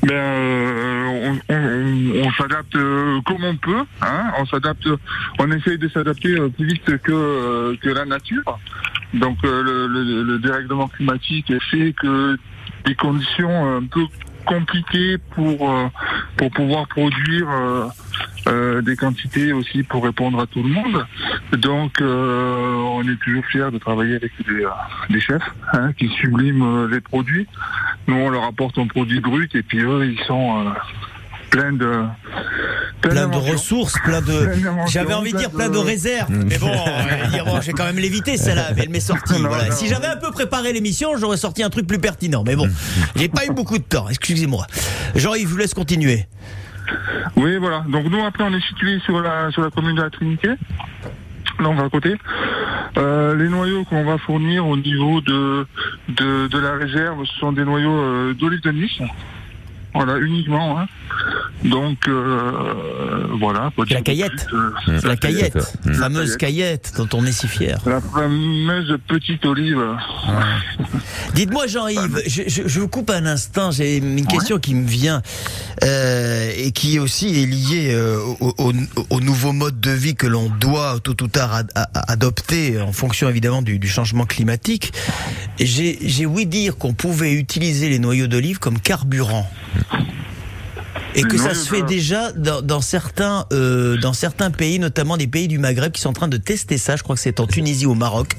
[0.02, 3.84] Ben, euh, on, s'adapte euh, comme on peut.
[4.02, 4.88] Hein, on s'adapte,
[5.38, 8.58] on essaye de s'adapter euh, plus vite que que la nature.
[9.14, 12.36] Donc le, le- le dérèglement climatique fait que
[12.86, 14.02] des conditions un peu
[14.46, 15.70] compliquées pour
[16.36, 17.48] pour pouvoir produire
[18.82, 21.06] des quantités aussi pour répondre à tout le monde.
[21.52, 24.32] Donc on est toujours fiers de travailler avec
[25.10, 27.46] des, chefs hein, qui subliment les produits.
[28.08, 30.70] Nous, on leur apporte un produit brut et puis eux, ils sont euh,
[31.50, 32.04] pleins de
[33.00, 34.50] Plein de ressources, plein de.
[34.88, 38.36] J'avais envie de dire plein de réserves, mais bon, euh, bon, j'ai quand même l'éviter
[38.36, 39.34] celle-là, mais elle m'est sortie.
[39.38, 39.70] Voilà.
[39.70, 42.68] Si j'avais un peu préparé l'émission, j'aurais sorti un truc plus pertinent, mais bon,
[43.14, 44.08] j'ai pas eu beaucoup de temps.
[44.08, 44.66] Excusez-moi.
[45.14, 46.26] Jean-Yves, je vous laisse continuer.
[47.36, 47.84] Oui, voilà.
[47.88, 50.50] Donc nous, après, on est situé sur la sur la commune de la Trinité.
[51.60, 52.16] Donc à côté.
[52.96, 55.66] Euh, les noyaux qu'on va fournir au niveau de,
[56.08, 59.00] de la réserve, sont des noyaux euh, d'olive de Nice.
[60.04, 60.78] Voilà, uniquement.
[60.80, 60.86] Hein.
[61.64, 63.72] Donc euh, voilà.
[63.90, 64.46] La caillette.
[64.52, 65.94] euh, C'est la caillette, Mm.
[65.94, 67.78] fameuse caillette dont on est si fier.
[67.86, 69.82] La fameuse petite olive.
[71.34, 75.22] Dites-moi Jean-Yves, je, je- je vous coupe un instant, j'ai une question qui me vient
[75.84, 78.72] euh, et qui aussi est liée euh, au, au-
[79.10, 81.70] au nouveau mode de vie que l'on doit tôt ou tard ad-
[82.08, 84.92] adopter en fonction évidemment du, du changement climatique.
[85.60, 89.48] J'ai j'ai ouï dire qu'on pouvait utiliser les noyaux d'olive comme carburant.
[91.14, 95.26] Et que ça se fait déjà dans, dans certains euh, dans certains pays, notamment des
[95.26, 96.96] pays du Maghreb, qui sont en train de tester ça.
[96.96, 98.36] Je crois que c'est en Tunisie, au Maroc.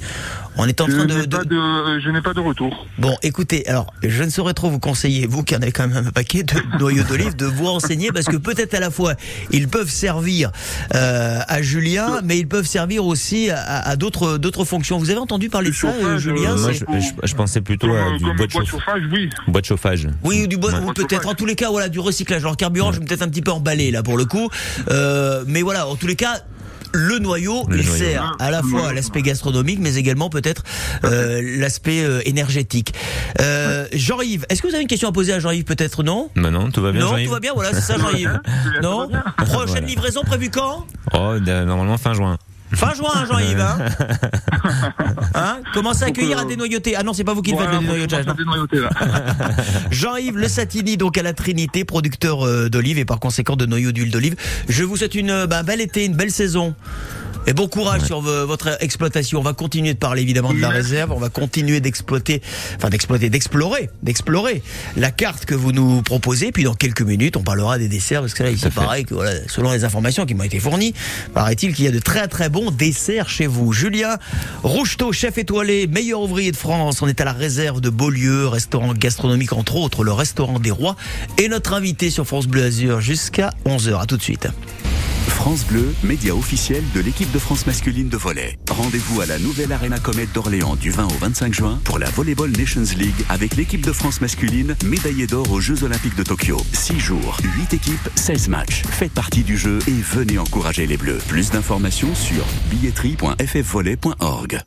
[0.61, 2.85] On est en Je train de, n'ai de- pas de, je n'ai pas de retour.
[2.97, 6.05] Bon, écoutez, alors, je ne saurais trop vous conseiller, vous qui en avez quand même
[6.07, 9.13] un paquet de noyaux d'olive, de vous renseigner, parce que peut-être à la fois,
[9.51, 10.51] ils peuvent servir
[10.95, 14.97] euh, à Julien, mais ils peuvent servir aussi à, à d'autres d'autres fonctions.
[14.97, 17.61] Vous avez entendu parler de ça, euh, chauffage, Julien euh, Moi, je, je- je pensais
[17.61, 19.29] plutôt à du bois de, bois de chauffe- chauffage, oui.
[19.47, 20.07] bois de chauffage.
[20.23, 20.79] Oui, ou du bois, Ouais.
[20.89, 22.41] ou peut-être en tous les cas, voilà, du recyclage.
[22.43, 24.49] Alors carburant, je vais peut-être un petit peu emballé là pour le coup,
[24.89, 26.41] Euh, mais voilà, en tous les cas.
[26.93, 28.03] Le noyau, Le il noyau.
[28.03, 30.63] sert à la fois à l'aspect gastronomique, mais également peut-être
[31.03, 32.93] euh, l'aspect euh, énergétique.
[33.41, 36.29] Euh, Jean-Yves, est-ce que vous avez une question à poser à Jean-Yves Peut-être non?
[36.35, 38.39] Bah non, tout va bien, Non, tout va bien, voilà, c'est ça, Jean-Yves.
[38.81, 39.09] Non?
[39.37, 39.81] Prochaine Voilà.
[39.81, 40.85] livraison prévue quand?
[41.13, 42.37] Oh, normalement fin juin.
[42.73, 43.59] Fin juin, hein, Jean-Yves.
[43.59, 43.77] Hein,
[45.35, 46.95] hein Commencez à accueillir à dénoyauter.
[46.95, 48.25] Ah non, c'est pas vous qui le faites, le dénoyautage.
[49.91, 53.91] Jean-Yves Le Satini, donc à la Trinité, producteur euh, d'olive et par conséquent de noyaux
[53.91, 54.35] d'huile d'olive.
[54.67, 56.75] Je vous souhaite une euh, bah, un bel été, une belle saison.
[57.49, 59.39] Et bon courage sur vo- votre exploitation.
[59.39, 61.11] On va continuer de parler évidemment de la réserve.
[61.11, 62.43] On va continuer d'exploiter,
[62.75, 64.61] enfin d'exploiter, d'explorer, d'explorer
[64.95, 66.51] la carte que vous nous proposez.
[66.51, 68.69] Puis dans quelques minutes, on parlera des desserts parce que là, fait.
[68.69, 70.93] pareil que voilà, selon les informations qui m'ont été fournies,
[71.33, 73.73] paraît-il qu'il y a de très très bons desserts chez vous.
[73.73, 74.19] Julien
[74.61, 77.01] Roucheteau, chef étoilé, meilleur ouvrier de France.
[77.01, 80.95] On est à la réserve de Beaulieu, restaurant gastronomique entre autres, le restaurant des rois.
[81.39, 83.99] Et notre invité sur France Bleu Azur jusqu'à 11h.
[83.99, 84.47] À tout de suite.
[85.27, 88.57] France Bleu, média officiel de l'équipe de France masculine de volley.
[88.69, 92.51] Rendez-vous à la nouvelle Arena Comet d'Orléans du 20 au 25 juin pour la Volleyball
[92.51, 96.57] Nations League avec l'équipe de France masculine médaillée d'or aux Jeux Olympiques de Tokyo.
[96.73, 98.83] 6 jours, 8 équipes, 16 matchs.
[98.89, 101.19] Faites partie du jeu et venez encourager les Bleus.
[101.27, 104.61] Plus d'informations sur billetterie.ffvolley.org.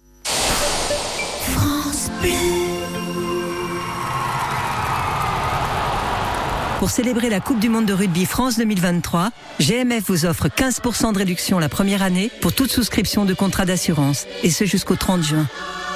[6.83, 11.19] Pour célébrer la Coupe du Monde de rugby France 2023, GMF vous offre 15% de
[11.19, 15.47] réduction la première année pour toute souscription de contrat d'assurance, et ce jusqu'au 30 juin.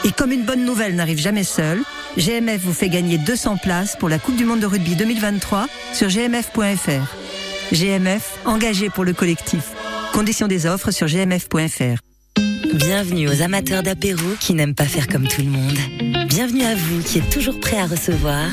[0.05, 1.83] Et comme une bonne nouvelle n'arrive jamais seule,
[2.17, 6.07] GMF vous fait gagner 200 places pour la Coupe du Monde de rugby 2023 sur
[6.07, 7.75] gmf.fr.
[7.75, 9.73] GMF, engagé pour le collectif.
[10.13, 11.99] Conditions des offres sur gmf.fr.
[12.75, 16.29] Bienvenue aux amateurs d'apéro qui n'aiment pas faire comme tout le monde.
[16.29, 18.47] Bienvenue à vous qui êtes toujours prêts à recevoir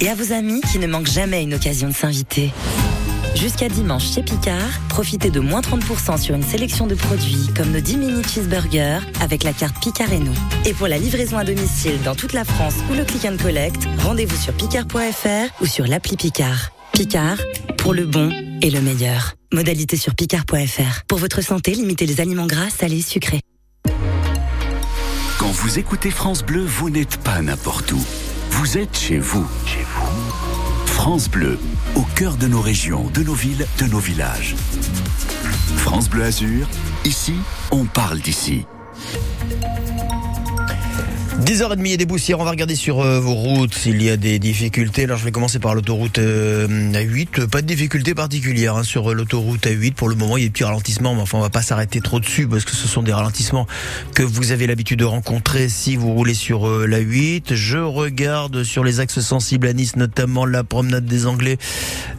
[0.00, 2.52] et à vos amis qui ne manquent jamais une occasion de s'inviter.
[3.34, 7.80] Jusqu'à dimanche chez Picard, profitez de moins 30% sur une sélection de produits comme nos
[7.80, 10.34] 10 mini cheeseburgers avec la carte Picard et nous.
[10.64, 13.84] Et pour la livraison à domicile dans toute la France ou le click and collect,
[13.98, 16.72] rendez-vous sur picard.fr ou sur l'appli Picard.
[16.92, 17.38] Picard,
[17.76, 19.34] pour le bon et le meilleur.
[19.52, 21.04] Modalité sur picard.fr.
[21.06, 23.40] Pour votre santé, limitez les aliments gras, salés, sucrés.
[25.38, 28.04] Quand vous écoutez France Bleu, vous n'êtes pas n'importe où.
[28.58, 29.46] Vous êtes chez vous.
[29.66, 30.86] Chez vous.
[30.86, 31.60] France Bleu,
[31.94, 34.56] au cœur de nos régions, de nos villes, de nos villages.
[35.76, 36.66] France Bleu Azur,
[37.04, 37.34] ici,
[37.70, 38.66] on parle d'ici.
[41.44, 44.40] 10h30 et des poussières, on va regarder sur euh, vos routes s'il y a des
[44.40, 45.04] difficultés.
[45.04, 47.46] Alors je vais commencer par l'autoroute euh, A8.
[47.46, 49.94] Pas de difficulté particulière hein, sur euh, l'autoroute A8.
[49.94, 52.00] Pour le moment, il y a des petits ralentissements, mais enfin on va pas s'arrêter
[52.00, 53.66] trop dessus parce que ce sont des ralentissements
[54.14, 57.54] que vous avez l'habitude de rencontrer si vous roulez sur euh, la 8.
[57.54, 61.56] Je regarde sur les axes sensibles à Nice, notamment la promenade des Anglais,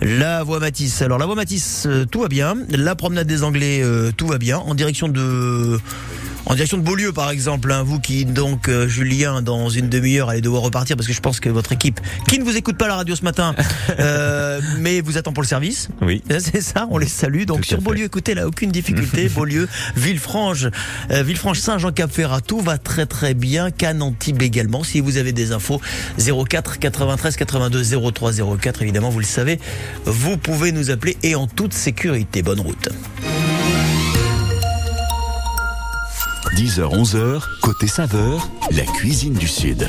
[0.01, 1.01] la voie Matisse.
[1.01, 2.55] Alors la voie Matisse, euh, tout va bien.
[2.69, 4.59] La promenade des Anglais, euh, tout va bien.
[4.59, 5.77] En direction de
[6.45, 10.29] en direction de Beaulieu, par exemple, hein, vous qui donc euh, Julien, dans une demi-heure,
[10.29, 12.85] allez devoir repartir parce que je pense que votre équipe, qui ne vous écoute pas
[12.85, 13.55] à la radio ce matin,
[13.99, 15.89] euh, mais vous attend pour le service.
[16.01, 16.23] Oui.
[16.39, 17.43] C'est ça, on les salue.
[17.43, 17.83] Donc Tout sur fait.
[17.83, 19.29] Beaulieu, écoutez, là, aucune difficulté.
[19.35, 20.65] Beaulieu, Villefranche,
[21.11, 23.71] euh, Villefranche, Saint-Jean-Cap-Ferrat, tout va très très bien.
[23.71, 24.83] Cannes, Antibes également.
[24.83, 25.81] Si vous avez des infos,
[26.17, 29.59] 04 93 82 03 04, évidemment, vous le savez,
[30.05, 32.41] vous pouvez nous appeler et en toute sécurité.
[32.41, 32.89] Bonne route.
[36.55, 39.87] 10h-11h, côté saveur, la cuisine du Sud.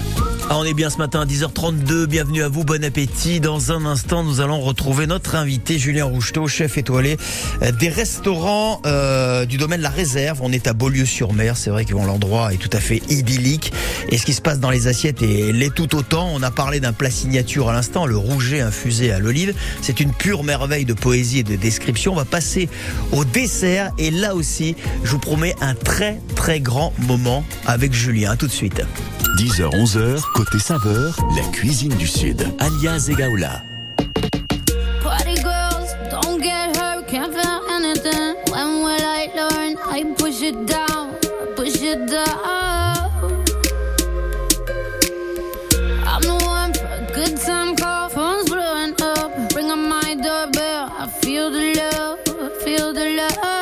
[0.53, 2.07] Ah, on est bien ce matin à 10h32.
[2.07, 3.39] Bienvenue à vous, bon appétit.
[3.39, 7.17] Dans un instant, nous allons retrouver notre invité Julien Roucheteau, chef étoilé
[7.63, 10.41] euh, des restaurants euh, du domaine La Réserve.
[10.43, 11.57] On est à Beaulieu-sur-Mer.
[11.57, 13.73] C'est vrai que l'endroit est tout à fait idyllique.
[14.09, 16.29] Et ce qui se passe dans les assiettes est tout autant.
[16.35, 19.55] On a parlé d'un plat signature à l'instant, le rouget infusé à l'olive.
[19.83, 22.13] C'est une pure merveille de poésie et de description.
[22.13, 22.69] On va passer
[23.13, 23.93] au dessert.
[23.99, 28.33] Et là aussi, je vous promets un très très grand moment avec Julien.
[28.33, 28.83] À tout de suite.
[29.39, 32.45] 10h-11h, côté saveur, la cuisine du Sud.
[32.59, 33.63] Alias Egaola.
[35.03, 38.35] Party girls, don't get hurt, can't feel anything.
[38.51, 39.77] When will I learn?
[39.91, 41.15] I push it down,
[41.57, 43.11] push it down.
[46.07, 49.55] I'm the one for a good time call, phone's blowing up.
[49.55, 53.60] Ring on my doorbell, I feel the love, I feel the love.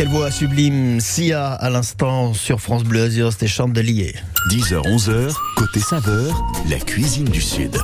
[0.00, 4.14] Quelle voix sublime, Sia à l'instant sur France Bleu Azur, c'était Chandelier.
[4.50, 7.76] 10h-11h, côté saveur, la cuisine du Sud.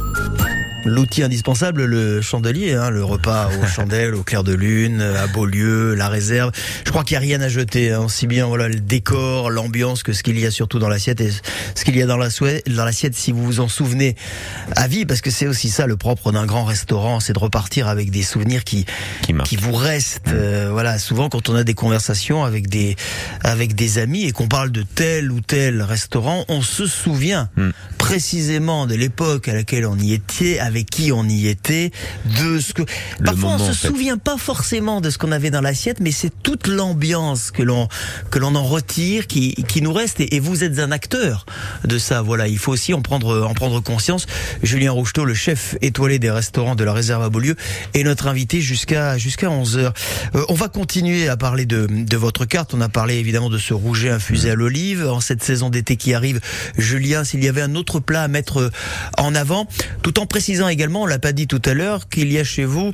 [0.87, 5.95] L'outil indispensable, le chandelier, hein, le repas aux chandelles, au clair de lune, à Beaulieu,
[5.95, 6.53] la réserve.
[6.85, 10.03] Je crois qu'il n'y a rien à jeter, hein, aussi bien voilà le décor, l'ambiance
[10.05, 11.31] que ce qu'il y a surtout dans l'assiette et
[11.75, 14.15] ce qu'il y a dans la souhait- dans l'assiette si vous vous en souvenez
[14.77, 17.89] à vie, parce que c'est aussi ça le propre d'un grand restaurant, c'est de repartir
[17.89, 18.87] avec des souvenirs qui
[19.45, 20.29] Qui vous restent.
[20.29, 22.95] Euh, voilà, souvent quand on a des conversations avec des
[23.43, 27.71] avec des amis et qu'on parle de tel ou tel restaurant, on se souvient Mm.
[28.07, 31.91] Précisément de l'époque à laquelle on y était, avec qui on y était,
[32.39, 32.83] de ce que.
[33.19, 33.89] Le Parfois, moment, on en se fait.
[33.89, 37.89] souvient pas forcément de ce qu'on avait dans l'assiette, mais c'est toute l'ambiance que l'on
[38.31, 40.21] que l'on en retire, qui qui nous reste.
[40.21, 41.47] Et, et vous êtes un acteur
[41.85, 42.23] de ça.
[42.23, 44.27] Voilà, il faut aussi en prendre en prendre conscience.
[44.63, 47.57] Julien Roucheteau, le chef étoilé des restaurants de la réserve à Beaulieu,
[47.93, 49.95] est notre invité jusqu'à jusqu'à 11 heures.
[50.37, 52.73] Euh, on va continuer à parler de de votre carte.
[52.73, 56.15] On a parlé évidemment de ce rouget infusé à l'olive en cette saison d'été qui
[56.15, 56.41] arrive.
[56.79, 58.71] Julien, s'il y avait un autre plat à mettre euh,
[59.19, 59.67] en avant,
[60.03, 62.65] tout en précisant également, on l'a pas dit tout à l'heure, qu'il y a chez
[62.65, 62.93] vous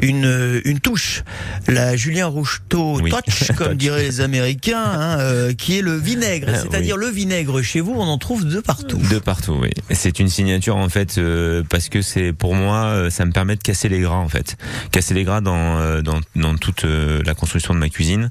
[0.00, 1.22] une euh, une touche,
[1.68, 3.10] la Julien Roucheteau Oui.
[3.10, 6.48] touch, comme diraient les Américains, hein, euh, qui est le vinaigre.
[6.52, 8.98] Ah, C'est-à-dire le vinaigre chez vous, on en trouve de partout.
[9.10, 9.70] De partout, oui.
[9.90, 13.62] C'est une signature en fait euh, parce que c'est pour moi, ça me permet de
[13.62, 14.56] casser les gras en fait,
[14.90, 18.28] casser les gras dans dans, dans toute la construction de ma cuisine.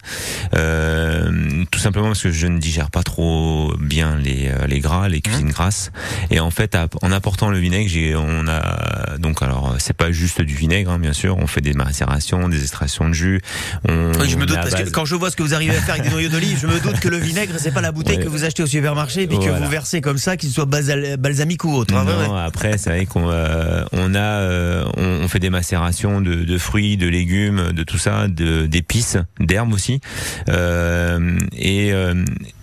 [0.55, 5.21] Euh, tout simplement parce que je ne digère pas trop bien les les gras, les
[5.21, 5.91] cuisines grasses.
[6.29, 10.41] Et en fait, en apportant le vinaigre, j'ai on a donc alors c'est pas juste
[10.41, 11.37] du vinaigre, hein, bien sûr.
[11.37, 13.41] On fait des macérations, des extractions de jus.
[13.87, 15.81] On, Oui, je me doute parce que quand je vois ce que vous arrivez à
[15.81, 18.17] faire avec des noyaux d'olive, je me doute que le vinaigre c'est pas la bouteille
[18.17, 18.23] Ouais.
[18.23, 21.17] que vous achetez au supermarché et puis que vous versez comme ça, qu'il soit basal-
[21.17, 21.95] balsamique ou autre.
[21.95, 22.41] hein, Non, ouais.
[22.45, 26.57] après c'est vrai qu'on euh, on a euh, on, on fait des macérations de, de
[26.57, 30.01] fruits, de légumes, de tout ça, de d'épices, d'herbes aussi.
[30.49, 32.13] Euh, et euh,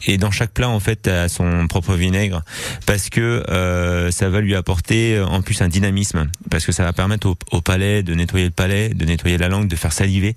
[0.07, 2.43] et dans chaque plat en fait a son propre vinaigre
[2.87, 6.85] parce que euh, ça va lui apporter euh, en plus un dynamisme parce que ça
[6.85, 9.93] va permettre au, au palais de nettoyer le palais, de nettoyer la langue, de faire
[9.93, 10.37] saliver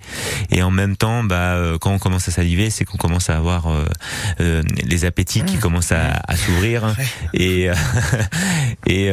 [0.52, 3.38] et en même temps bah euh, quand on commence à saliver, c'est qu'on commence à
[3.38, 3.86] avoir euh,
[4.40, 6.96] euh, les appétits qui commencent à, à s'ouvrir
[7.34, 7.70] et
[8.88, 9.10] et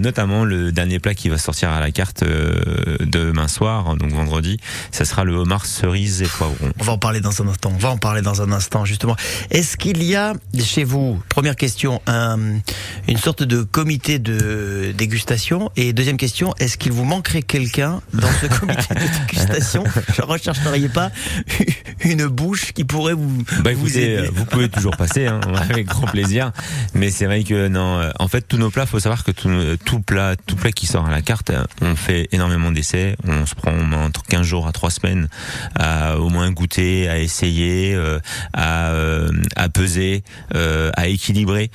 [0.00, 4.58] notamment le dernier plat qui va sortir à la carte demain soir, donc vendredi,
[4.90, 6.72] ça sera le homard cerise et poivron.
[6.78, 7.72] On va en parler dans un instant.
[7.74, 9.16] On va en parler dans un instant, justement.
[9.50, 12.38] Est-ce qu'il y a chez vous, première question, un,
[13.08, 18.28] une sorte de comité de dégustation Et deuxième question, est-ce qu'il vous manquerait quelqu'un dans
[18.40, 21.10] ce comité de dégustation Je rechercheriez pas
[22.04, 25.86] une bouche qui pourrait vous, Bah vous écoutez, aider vous pouvez toujours passer, hein, avec
[25.86, 26.52] grand plaisir.
[26.94, 29.48] Mais c'est vrai que non, euh, en fait tous nos plats, faut savoir que tout,
[29.48, 33.16] euh, tout plat, tout plat qui sort à la carte, euh, on fait énormément d'essais.
[33.26, 35.28] On se prend entre 15 jours à 3 semaines
[35.78, 38.18] à au moins goûter, à essayer, euh,
[38.52, 40.22] à, euh, à peser,
[40.54, 41.70] euh, à équilibrer.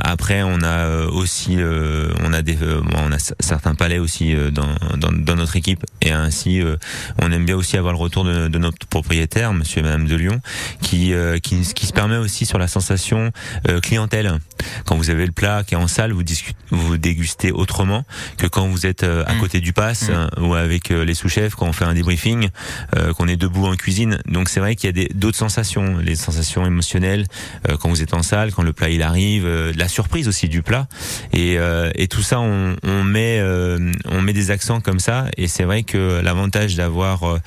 [0.00, 4.34] Après, on a euh, aussi, euh, on a des, euh, on a certains palais aussi
[4.34, 6.76] euh, dans, dans, dans notre équipe, et ainsi, euh,
[7.20, 10.16] on aime bien aussi avoir le retour de, de notre propriétaire, Monsieur et Madame de
[10.16, 10.40] Lyon,
[10.82, 13.32] qui, euh, qui, qui se permet aussi sur la sensation
[13.68, 14.38] euh, clientèle.
[14.84, 18.04] Quand vous avez le plat qui est en salle, vous, discutez, vous dégustez autrement
[18.36, 21.54] que quand vous êtes euh, à côté du pass euh, ou avec euh, les sous-chefs
[21.54, 22.48] quand on fait un débriefing,
[22.96, 24.18] euh, qu'on est debout en cuisine.
[24.26, 27.26] Donc c'est vrai qu'il y a des- d'autres sensations, les sensations émotionnelles
[27.68, 30.47] euh, quand vous êtes en salle, quand le plat il arrive, euh, la surprise aussi
[30.48, 30.86] du plat.
[31.32, 35.26] Et, euh, et tout ça on, on met euh, on met des accents comme ça.
[35.36, 37.38] Et c'est vrai que l'avantage d'avoir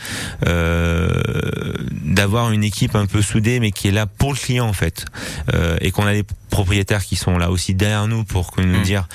[0.47, 1.09] euh,
[2.03, 5.05] d'avoir une équipe un peu soudée mais qui est là pour le client en fait
[5.81, 9.07] et qu'on a des propriétaires qui sont là aussi derrière nous pour nous dire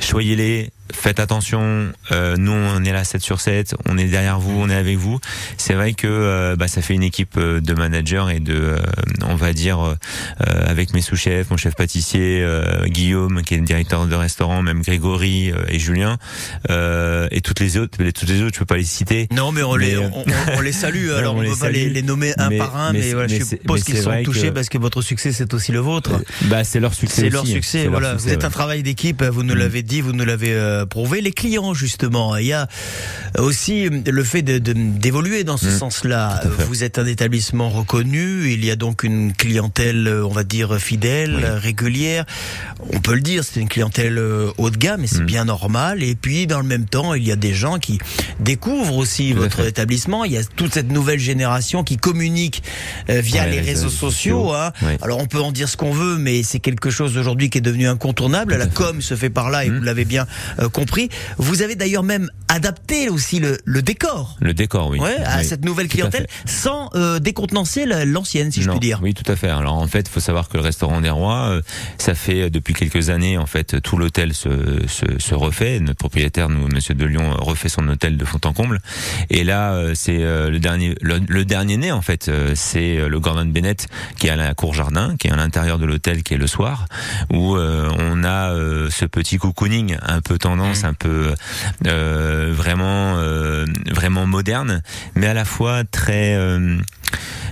[0.00, 4.58] choyez-les faites attention euh, nous on est là 7 sur 7 on est derrière vous
[4.60, 5.18] on est avec vous
[5.56, 8.78] c'est vrai que euh, bah, ça fait une équipe euh, de managers et de euh,
[9.26, 9.94] on va dire euh,
[10.66, 14.82] avec mes sous-chefs mon chef pâtissier euh, Guillaume qui est le directeur de restaurant même
[14.82, 16.18] Grégory et Julien
[16.70, 19.62] euh, et toutes les autres toutes les autres je peux pas les citer Non, mais
[19.62, 20.24] on, les, Mais, on,
[20.56, 21.10] on- les salue.
[21.16, 23.28] Alors, on les peut pas les, les nommer un Mais- par un, mais, mais voilà,
[23.28, 26.10] je suppose qu'ils sont touchés que- parce que votre succès, c'est aussi le vôtre.
[26.42, 28.10] bah c'est leur succès C'est leur succès, leur voilà.
[28.12, 28.44] succès, vous êtes ouais.
[28.46, 31.20] un travail d'équipe, vous nous l'avez dit, vous nous l'avez euh, prouvé.
[31.20, 32.68] Les clients, justement, il y a
[33.38, 35.78] aussi le fait de- de- d'évoluer dans ce Mm.
[35.78, 36.40] sens-là.
[36.68, 40.78] Vous êtes un établissement reconnu, il y a donc une clientèle, euh, on va dire,
[40.78, 41.42] fidèle, Oui.
[41.44, 42.24] euh, régulière.
[42.92, 45.26] On peut le dire, c'est une clientèle euh, haut de gamme, et c'est Mm.
[45.26, 46.02] bien normal.
[46.02, 47.98] Et puis, dans le même temps, il y a des gens qui
[48.40, 49.68] découvrent aussi Tout votre fait.
[49.68, 50.24] établissement.
[50.24, 52.62] Il y a toute cette nouvelle génération qui communique
[53.08, 54.10] euh, via Ouais, les les réseaux réseaux sociaux.
[54.50, 54.52] sociaux.
[54.54, 54.72] hein.
[54.82, 54.98] Ouais.
[55.02, 57.62] Alors on peut en dire ce qu'on veut, mais c'est quelque chose aujourd'hui qui est
[57.62, 58.54] devenu incontournable.
[58.56, 59.78] La com se fait par là et Mmh.
[59.78, 60.26] vous l'avez bien
[60.58, 61.08] euh, compris.
[61.38, 64.36] Vous avez d'ailleurs même adapté aussi le, le décor.
[64.40, 64.98] Le décor, oui.
[64.98, 69.00] Ouais, à Oui, cette nouvelle clientèle, sans euh, décontenancer la- l'ancienne, si je puis dire.
[69.02, 69.48] Oui, tout à fait.
[69.48, 71.62] Alors en fait, il faut savoir que le restaurant des Rois, euh,
[71.98, 74.48] ça fait euh, depuis quelques années, en fait, tout l'hôtel se,
[74.88, 75.80] se, se refait.
[75.80, 78.80] Notre propriétaire, nous, Monsieur de Lyon, refait son hôtel de fond en comble.
[79.30, 83.86] Et là, c'est le dernier, le, le dernier né, en fait, c'est le Gordon Bennett
[84.18, 86.46] qui est à la cour jardin, qui est à l'intérieur de l'hôtel, qui est le
[86.46, 86.86] soir,
[87.32, 88.54] où euh, on a
[88.90, 91.34] ce petit cocooning, un peu tendance, un peu
[91.86, 94.82] euh, vraiment, euh, vraiment moderne,
[95.14, 96.78] mais à la fois très euh,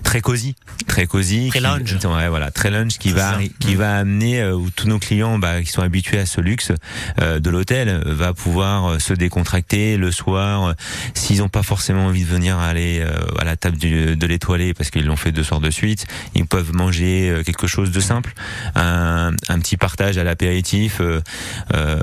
[0.02, 0.56] très cosy,
[0.86, 1.96] très cosy, Très qui- lounge.
[2.04, 3.38] ouais, voilà, très lunch qui va ça.
[3.61, 6.72] qui va amener euh, où tous nos clients bah, qui sont habitués à ce luxe
[7.20, 10.72] euh, de l'hôtel euh, va pouvoir euh, se décontracter le soir euh,
[11.14, 14.74] s'ils n'ont pas forcément envie de venir aller euh, à la table du- de l'étoilé
[14.74, 18.00] parce qu'ils l'ont fait deux soirs de suite, ils peuvent manger euh, quelque chose de
[18.00, 18.32] simple,
[18.74, 21.00] un, un petit partage à l'apéritif.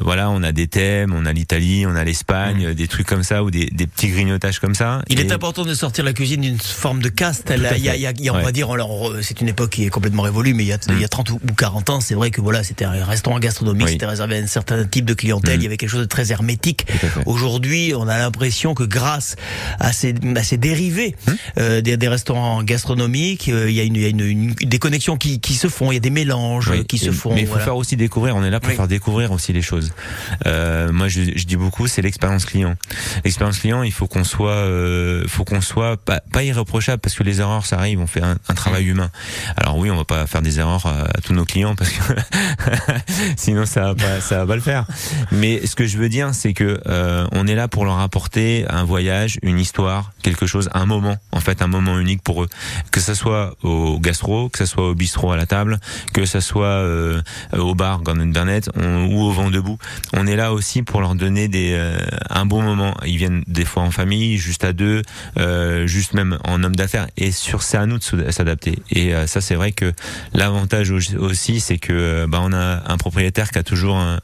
[0.01, 3.43] voilà, on a des thèmes, on a l'Italie, on a l'Espagne, des trucs comme ça
[3.43, 5.01] ou des, des petits grignotages comme ça.
[5.09, 7.46] Il Et- est important de sortir la cuisine d'une forme de caste.
[7.55, 8.67] Il y a, il y a- il y a, on va dire,
[9.21, 11.29] c'est une époque qui est complètement révolue, mais il y a, il y a 30
[11.31, 13.91] ou ou 40 ans, c'est vrai que voilà, c'était un restaurant gastronomique, Oui.
[13.93, 15.61] c'était réservé à un certain type de clientèle, Mm.
[15.61, 16.85] il y avait quelque chose de très hermétique.
[17.25, 19.35] Aujourd'hui, on a l'impression que grâce
[19.79, 21.31] à ces, à ces dérivés Mm.
[21.59, 24.53] euh, des, des restaurants gastronomiques, euh, il y a, une, il y a une- une-
[24.53, 27.33] des connexions qui, qui se font, il y a des mélanges Oui, qui se font.
[27.33, 28.35] Mais il faut faire aussi découvrir.
[28.35, 28.75] On est là pour Oui.
[28.75, 29.91] faire découvrir aussi les choses.
[30.45, 32.75] Euh, moi, je, je dis beaucoup, c'est l'expérience client.
[33.23, 37.23] L'expérience client, il faut qu'on soit, euh, faut qu'on soit pas, pas irréprochable parce que
[37.23, 37.99] les erreurs, ça arrive.
[37.99, 39.09] On fait un, un travail humain.
[39.57, 42.13] Alors oui, on va pas faire des erreurs à, à tous nos clients parce que
[43.37, 44.85] sinon ça va pas, ça va pas le faire.
[45.31, 48.65] Mais ce que je veux dire, c'est que euh, on est là pour leur apporter
[48.69, 51.17] un voyage, une histoire, quelque chose, un moment.
[51.31, 52.47] En fait, un moment unique pour eux.
[52.91, 55.79] Que ça soit au gastro, que ça soit au bistrot à la table,
[56.13, 57.21] que ça soit euh,
[57.57, 59.77] au bar Gordon Burnett on- ou au vent debout.
[60.13, 61.97] On est là aussi pour leur donner des euh,
[62.29, 62.95] un bon moment.
[63.05, 65.01] Ils viennent des fois en famille, juste à deux,
[65.37, 67.07] euh, juste même en homme d'affaires.
[67.17, 68.79] Et sur c'est à nous de s'adapter.
[68.91, 69.93] Et euh, ça, c'est vrai que
[70.33, 74.19] l'avantage au- aussi, c'est que euh, bah, on a un propriétaire qui a toujours un-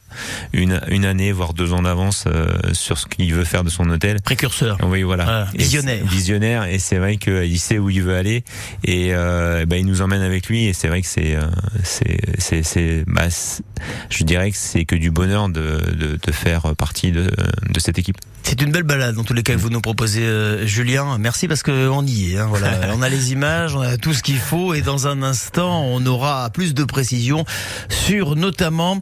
[0.54, 3.90] une une année voire deux ans d'avance euh, sur ce qu'il veut faire de son
[3.90, 4.22] hôtel.
[4.22, 4.78] Précurseur.
[4.84, 5.48] Oui, voilà.
[5.54, 6.06] Et visionnaire.
[6.06, 6.64] Visionnaire.
[6.66, 8.44] Et c'est vrai qu'il sait où il veut aller.
[8.84, 10.66] Et euh, bah, il nous emmène avec lui.
[10.66, 11.42] Et c'est vrai que c'est, euh,
[11.84, 13.64] c'est, bah, c'est-
[14.10, 17.30] je dirais que c'est que du bonheur de, de, de faire partie de,
[17.70, 18.18] de cette équipe.
[18.44, 21.18] C'est une belle balade dans tous les cas que vous nous proposez, euh, Julien.
[21.18, 22.38] Merci parce que on y est.
[22.38, 25.24] hein, voilà, on a les images, on a tout ce qu'il faut et dans un
[25.24, 27.46] instant, on aura plus de précisions
[27.90, 29.02] sur notamment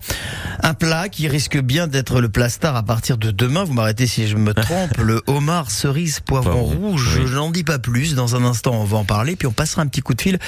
[0.61, 3.63] un plat qui risque bien d'être le plat star à partir de demain.
[3.63, 4.97] Vous m'arrêtez si je me trompe.
[5.01, 7.17] le homard cerise poivron rouge.
[7.19, 7.27] oui.
[7.27, 8.15] Je n'en dis pas plus.
[8.15, 9.35] Dans un instant, on va en parler.
[9.35, 10.39] Puis on passera un petit coup de fil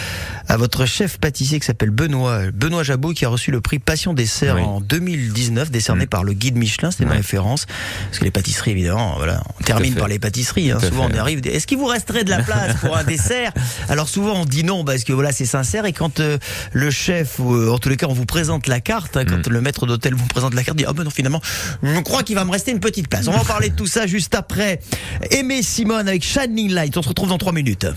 [0.47, 4.13] à votre chef pâtissier qui s'appelle Benoît Benoît Jabot qui a reçu le prix Passion
[4.13, 4.61] Dessert Oui.
[4.61, 6.09] en 2019, décerné Mm.
[6.09, 6.91] par le guide Michelin.
[6.91, 7.17] C'était une Ouais.
[7.17, 7.65] référence
[8.07, 10.71] parce que les pâtisseries évidemment, voilà, on termine par les pâtisseries.
[10.71, 10.79] Hein.
[10.79, 11.15] Souvent fait.
[11.15, 11.41] on arrive.
[11.45, 13.51] Est-ce qu'il vous resterait de la place pour un dessert?
[13.89, 16.37] Alors souvent on dit non parce que voilà c'est sincère et quand euh,
[16.71, 19.47] le chef ou euh, en tous les cas on vous présente la carte, hein, quand
[19.47, 19.51] Mm.
[19.53, 21.41] le maître d'hôtel vous présente la carte, dit ah ben non finalement
[21.81, 23.27] je crois qu'il va me rester une petite place.
[23.27, 24.79] On va en parler de tout ça juste après.
[25.31, 26.97] Aimé Simone avec Shining Light.
[26.97, 27.87] On se retrouve dans trois minutes.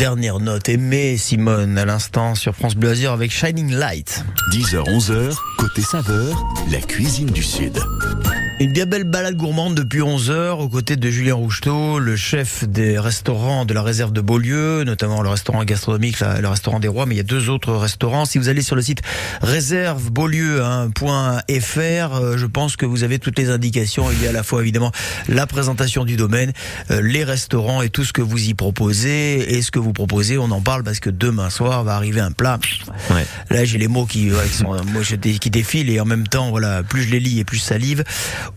[0.00, 0.70] Dernière note.
[0.70, 4.24] Aimé Simone à l'instant sur France Bleu avec Shining Light.
[4.50, 6.42] 10h, 11h, côté saveur,
[6.72, 7.78] la cuisine du Sud.
[8.60, 12.62] Une bien belle balade gourmande depuis 11 heures aux côtés de Julien Roucheteau, le chef
[12.68, 17.06] des restaurants de la réserve de Beaulieu, notamment le restaurant gastronomique, le restaurant des Rois,
[17.06, 18.26] mais il y a deux autres restaurants.
[18.26, 19.00] Si vous allez sur le site
[19.40, 24.10] réservebeaulieu.fr, euh, je pense que vous avez toutes les indications.
[24.12, 24.92] Il y a à la fois évidemment
[25.26, 26.52] la présentation du domaine,
[26.90, 29.54] euh, les restaurants et tout ce que vous y proposez.
[29.56, 32.32] Et ce que vous proposez, on en parle parce que demain soir va arriver un
[32.32, 32.58] plat.
[33.10, 33.24] Ouais.
[33.48, 35.98] Là, j'ai les mots qui, ouais, qui sont, euh, moi, je dé- qui défilent et
[35.98, 38.04] en même temps, voilà, plus je les lis et plus je salive.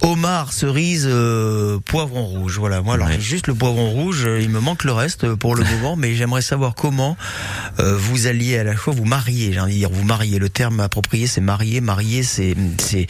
[0.02, 2.58] Homard, cerise, euh, poivron rouge.
[2.58, 3.20] Voilà, moi, alors Ouais.
[3.20, 6.16] juste le poivron rouge, euh, il me manque le reste euh, pour le moment, mais
[6.16, 7.16] j'aimerais savoir comment
[7.80, 9.52] euh, vous alliez à la fois vous marier.
[9.54, 10.40] J'ai envie de dire vous marier.
[10.40, 11.82] Le terme approprié, c'est marier.
[11.82, 13.08] Marier, c'est c'est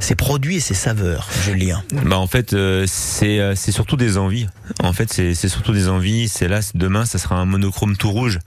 [0.00, 1.28] c'est produits et c'est saveurs.
[1.44, 1.82] Julien.
[2.04, 4.46] Bah en fait euh, c'est euh, c'est surtout des envies.
[4.82, 6.28] En fait c'est c'est surtout des envies.
[6.28, 8.38] C'est là demain ça sera un monochrome tout rouge.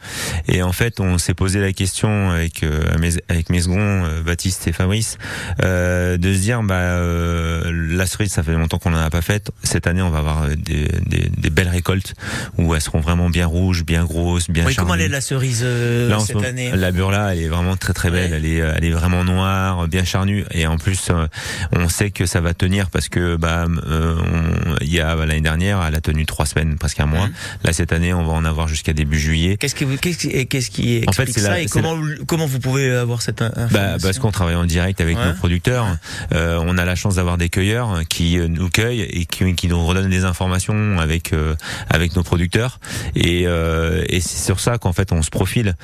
[0.48, 4.68] Et en fait on s'est posé la question avec euh, mes, avec mes seconds Baptiste
[4.68, 5.18] et Fabrice
[5.64, 9.22] euh, de se dire bah euh, la cerise ça fait longtemps qu'on en a pas
[9.22, 9.52] faite.
[9.64, 12.14] Cette année on va avoir euh, des, des, des belles récoltes
[12.58, 15.12] où elles seront vraiment bien rouges, bien grosses, bien Oui, comment elle charnues.
[15.12, 16.72] est la cerise euh, Là, cette moment, année?
[16.74, 18.32] La burla, elle est vraiment très très belle.
[18.32, 18.38] Ouais.
[18.38, 20.46] Elle est, elle est vraiment noire, bien charnue.
[20.52, 21.28] Et en plus, euh,
[21.74, 25.26] on sait que ça va tenir parce que bah, euh, on- il y a bah,
[25.26, 27.28] l'année dernière, elle a tenu trois semaines, presque un mois.
[27.28, 27.34] Mhm.
[27.64, 29.58] Là, cette année, on va en avoir jusqu'à début juillet.
[29.58, 31.96] Qu'est-ce qui qu'est-ce qui, qui En fait, explique ça la- et comment
[32.26, 35.26] comment vous pouvez avoir cette in- information Bah, parce qu'on travaille en direct avec Ouais.
[35.26, 35.86] nos producteurs.
[36.34, 39.68] Euh, on a la chance d'avoir des cueilleurs qui euh, nous cueillent et qui, qui
[39.68, 41.56] nous redonnent des informations avec euh,
[41.90, 42.80] avec nos producteurs.
[43.16, 45.76] Et, euh, et c'est sur ça qu'en fait on se profile.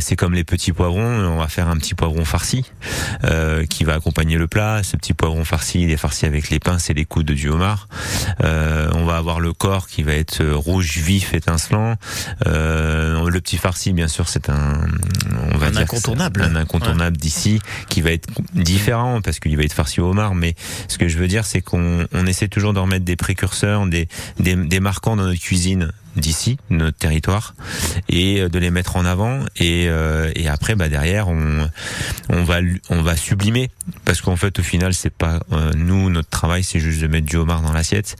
[0.00, 1.02] C'est comme les petits poivrons.
[1.02, 2.64] On va faire un petit poivron farci
[3.68, 4.82] qui va accompagner le plat.
[4.82, 7.88] Ce petit poivron farci, il est farci avec les pinces et les coudes du homard.
[8.40, 11.96] On va avoir le corps qui va être rouge vif, étincelant.
[12.46, 14.80] Le petit farci, bien sûr, c'est un
[15.52, 16.42] on va Un dire incontournable.
[16.42, 20.34] un incontournable d'ici qui va être différent parce qu'il va être farci au homard.
[20.34, 20.54] Mais
[20.88, 24.08] ce que je veux dire, c'est qu'on on essaie toujours de remettre des précurseurs, des,
[24.38, 27.54] des, des marquants dans notre cuisine d'ici, de notre territoire,
[28.08, 29.40] et euh, de les mettre en avant.
[29.56, 31.68] Et, euh, et après, bah derrière, on,
[32.28, 32.58] on va
[32.90, 33.70] on va sublimer
[34.04, 37.26] parce qu'en fait, au final, c'est pas euh, nous notre travail, c'est juste de mettre
[37.26, 38.16] du homard dans l'assiette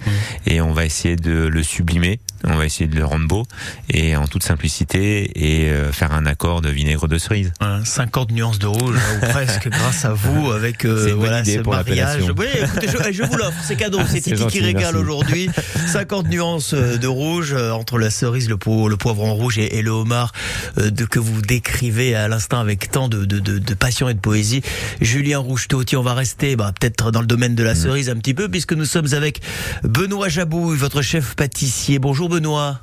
[0.46, 2.18] et on va essayer de le sublimer.
[2.44, 3.44] On va essayer de le rendre beau
[3.88, 7.52] et en toute simplicité et euh, faire un accord de vinaigre de cerise.
[7.60, 12.22] Voilà, 50 nuances de rouge, ou presque, grâce à vous, avec euh, voilà, ce mariage.
[12.36, 15.50] Oui, écoutez, je, je vous l'offre, c'est cadeau, c'est Titi gentil, qui régale aujourd'hui.
[15.86, 19.82] 50 nuances euh, de rouge entre la cerise, le, po- le poivron rouge et, et
[19.82, 20.32] le homard
[20.78, 24.14] euh, de, que vous décrivez à l'instant avec tant de, de, de, de passion et
[24.14, 24.62] de poésie.
[25.00, 28.16] Julien Rougetot, tiens, on va rester bah, peut-être dans le domaine de la cerise un
[28.16, 29.40] petit peu, puisque nous sommes avec
[29.84, 31.98] Benoît Jabouille, votre chef pâtissier.
[31.98, 32.80] Bonjour Benoît.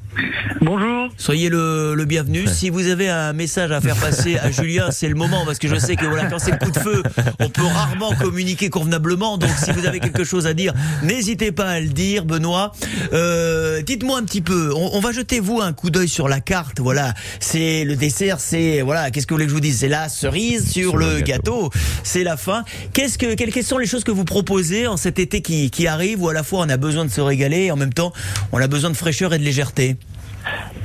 [0.61, 1.09] Bonjour.
[1.17, 2.45] Soyez le, le bienvenu.
[2.45, 5.67] Si vous avez un message à faire passer à Julien, c'est le moment parce que
[5.67, 7.01] je sais que voilà, quand c'est le coup de feu,
[7.39, 9.39] on peut rarement communiquer convenablement.
[9.39, 12.73] Donc, si vous avez quelque chose à dire, n'hésitez pas à le dire, Benoît.
[13.13, 14.71] Euh, Dites-moi un petit peu.
[14.75, 16.79] On, on va jeter vous un coup d'œil sur la carte.
[16.79, 18.39] Voilà, c'est le dessert.
[18.39, 19.09] C'est voilà.
[19.09, 19.79] Qu'est-ce que vous voulez que je vous dise?
[19.79, 21.69] C'est la cerise sur, Sur le, le gâteau.
[21.69, 21.79] gâteau.
[22.03, 22.63] C'est la fin.
[22.93, 25.87] Qu'est-ce que quelles, quelles sont les choses que vous proposez en cet été qui, qui
[25.87, 28.13] arrive où à la fois on a besoin de se régaler et en même temps
[28.51, 29.97] on a besoin de fraîcheur et légèreté.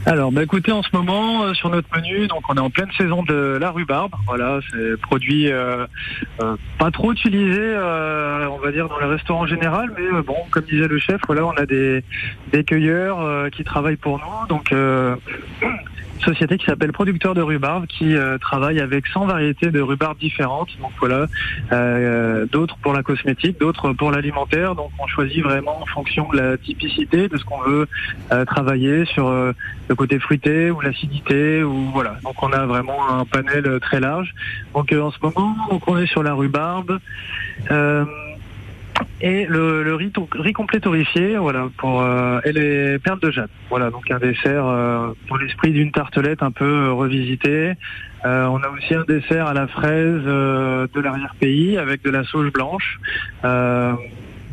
[0.07, 2.91] Alors, bah écoutez, en ce moment, euh, sur notre menu, donc on est en pleine
[2.99, 4.13] saison de la rhubarbe.
[4.27, 5.87] Voilà, c'est produit euh,
[6.43, 7.75] euh, pas trop utilisé,
[8.51, 11.47] on va dire, dans le restaurant en général, mais bon, comme disait le chef, voilà,
[11.47, 12.05] on a des,
[12.53, 14.75] des cueilleurs qui travaillent pour nous, donc
[16.25, 20.69] société qui s'appelle Producteur de rhubarbe, qui euh, travaille avec 100 variétés de rhubarbe différentes.
[20.81, 21.27] Donc voilà,
[21.73, 24.75] euh, d'autres pour la cosmétique, d'autres pour l'alimentaire.
[24.75, 27.87] Donc on choisit vraiment en fonction de la typicité, de ce qu'on veut
[28.33, 32.17] euh, travailler sur le côté fruité ou l'acidité ou voilà.
[32.23, 34.35] Donc on a vraiment un panel très large.
[34.75, 35.57] Donc en ce moment,
[35.87, 36.99] on est sur la rhubarbe.
[39.21, 43.49] Et le, le riz, riz complet torréfié, voilà, pour euh, et les perles de jade.
[43.71, 47.73] Voilà, donc un dessert euh, pour l'esprit d'une tartelette un peu euh, revisitée.
[48.25, 52.25] Euh, on a aussi un dessert à la fraise euh, de l'arrière-pays avec de la
[52.25, 52.99] sauge blanche.
[53.45, 53.93] Euh,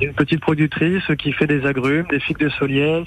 [0.02, 3.06] une petite productrice qui fait des agrumes, des figues de Soliès,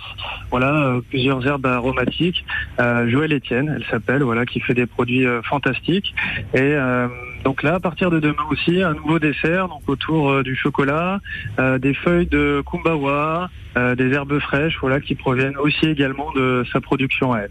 [0.51, 2.45] voilà, euh, plusieurs herbes aromatiques.
[2.78, 6.14] Euh, Joëlle Etienne, elle s'appelle, voilà, qui fait des produits euh, fantastiques.
[6.55, 7.09] Et euh,
[7.45, 11.20] Donc là, à partir de demain aussi, un nouveau dessert, donc autour euh, du chocolat,
[11.59, 16.64] euh, des feuilles de kumbawa, euh, des herbes fraîches, voilà, qui proviennent aussi également de
[16.72, 17.51] sa production à elle.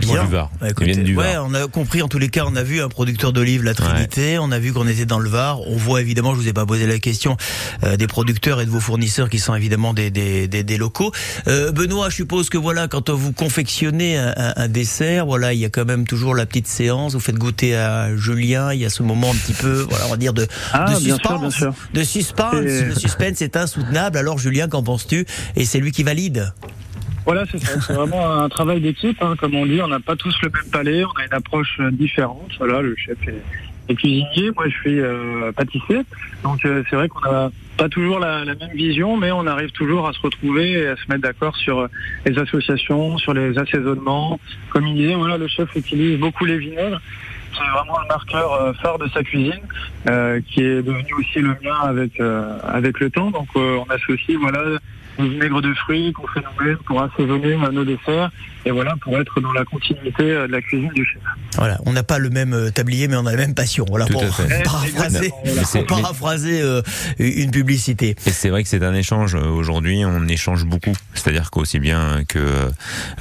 [0.00, 0.24] Bien.
[0.24, 0.50] du Var.
[0.62, 1.44] Bah, écoutez, du ouais, Var.
[1.46, 4.38] on a compris en tous les cas, on a vu un producteur d'olives, la Trinité,
[4.38, 6.64] on a vu qu'on était dans le Var, on voit évidemment, je vous ai pas
[6.64, 7.36] posé la question,
[7.84, 11.12] euh, des producteurs et de vos fournisseurs qui sont évidemment des, des, des, des locaux.
[11.48, 15.58] Euh, Benoît, je suppose que voilà, quand vous confectionnez un, un- un dessert, voilà, il
[15.60, 18.86] y a quand même toujours la petite séance, vous faites goûter à Julien, il y
[18.86, 21.14] a ce moment un petit peu, voilà, on va dire de, Ah, de bien sûr,
[21.16, 21.74] suspense, bien sûr.
[21.92, 24.16] de suspense, Et- le suspense est insoutenable.
[24.16, 25.26] Alors Julien, qu'en penses-tu?
[25.56, 26.52] Et c'est lui qui valide.
[27.24, 27.80] Voilà, c'est ça.
[27.80, 29.34] C'est vraiment un travail d'équipe, hein.
[29.38, 29.80] comme on dit.
[29.82, 32.50] On n'a pas tous le même palais, on a une approche euh, différente.
[32.58, 33.42] Voilà, le chef est,
[33.88, 36.00] est cuisinier, moi je suis euh, pâtissier.
[36.42, 40.08] Donc euh, c'est vrai qu'on n'a pas toujours la, même vision, mais on arrive toujours
[40.08, 41.88] à se retrouver et à se mettre d'accord sur euh,
[42.24, 44.38] les associations, sur les assaisonnements.
[44.70, 47.00] Comme il disait, voilà, le chef utilise beaucoup les vinaigres.
[47.52, 49.60] C'est vraiment le marqueur phare de sa cuisine,
[50.48, 52.20] qui est devenu aussi le mien avec
[52.64, 53.30] avec le temps.
[53.30, 54.80] Donc on associe voilà
[55.18, 58.30] le vinaigre de fruits qu'on fait nous-mêmes pour assaisonner nos desserts
[58.66, 61.20] et voilà pour être dans la continuité euh, de la cuisine du chef.
[61.56, 63.84] Voilà, on n'a pas le même euh, tablier, mais on a la même passion.
[63.88, 64.62] Voilà, Tout pour à fait.
[64.62, 65.32] paraphraser,
[65.72, 66.82] pour paraphraser euh,
[67.18, 68.16] une publicité.
[68.26, 69.34] Et c'est vrai que c'est un échange.
[69.34, 70.92] Aujourd'hui, on échange beaucoup.
[71.14, 72.40] C'est-à-dire qu'aussi bien que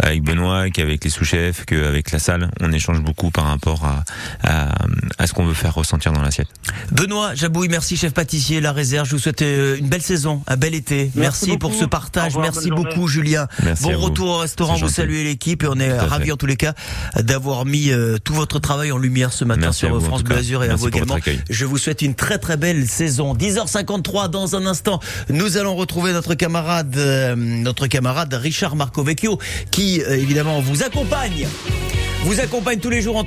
[0.01, 4.03] avec Benoît, qu'avec les sous-chefs, qu'avec la salle, on échange beaucoup par rapport à,
[4.43, 4.75] à,
[5.19, 6.47] à ce qu'on veut faire ressentir dans l'assiette.
[6.91, 9.07] Benoît Jabouille, merci chef pâtissier, la réserve.
[9.07, 11.11] Je vous souhaite une belle saison, un bel été.
[11.15, 12.33] Merci, Merci pour ce partage.
[12.35, 13.47] revoir, merci beaucoup Julien.
[13.63, 14.75] Merci bon retour au restaurant.
[14.77, 16.73] Vous saluez l'équipe et on est à ravis en tous les cas
[17.19, 20.09] d'avoir mis euh, tout votre travail en lumière ce matin Merci à sur vous, en
[20.09, 20.23] France.
[20.23, 21.43] Bleu Azur et à Merci vous pour votre également.
[21.49, 23.33] Je vous souhaite une très très belle saison.
[23.33, 29.39] 10h53 dans un instant, nous allons retrouver notre camarade, euh, notre camarade Richard Marcovecchio
[29.71, 31.47] qui euh, évidemment vous accompagne.
[32.25, 33.21] Vous accompagne tous les jours entre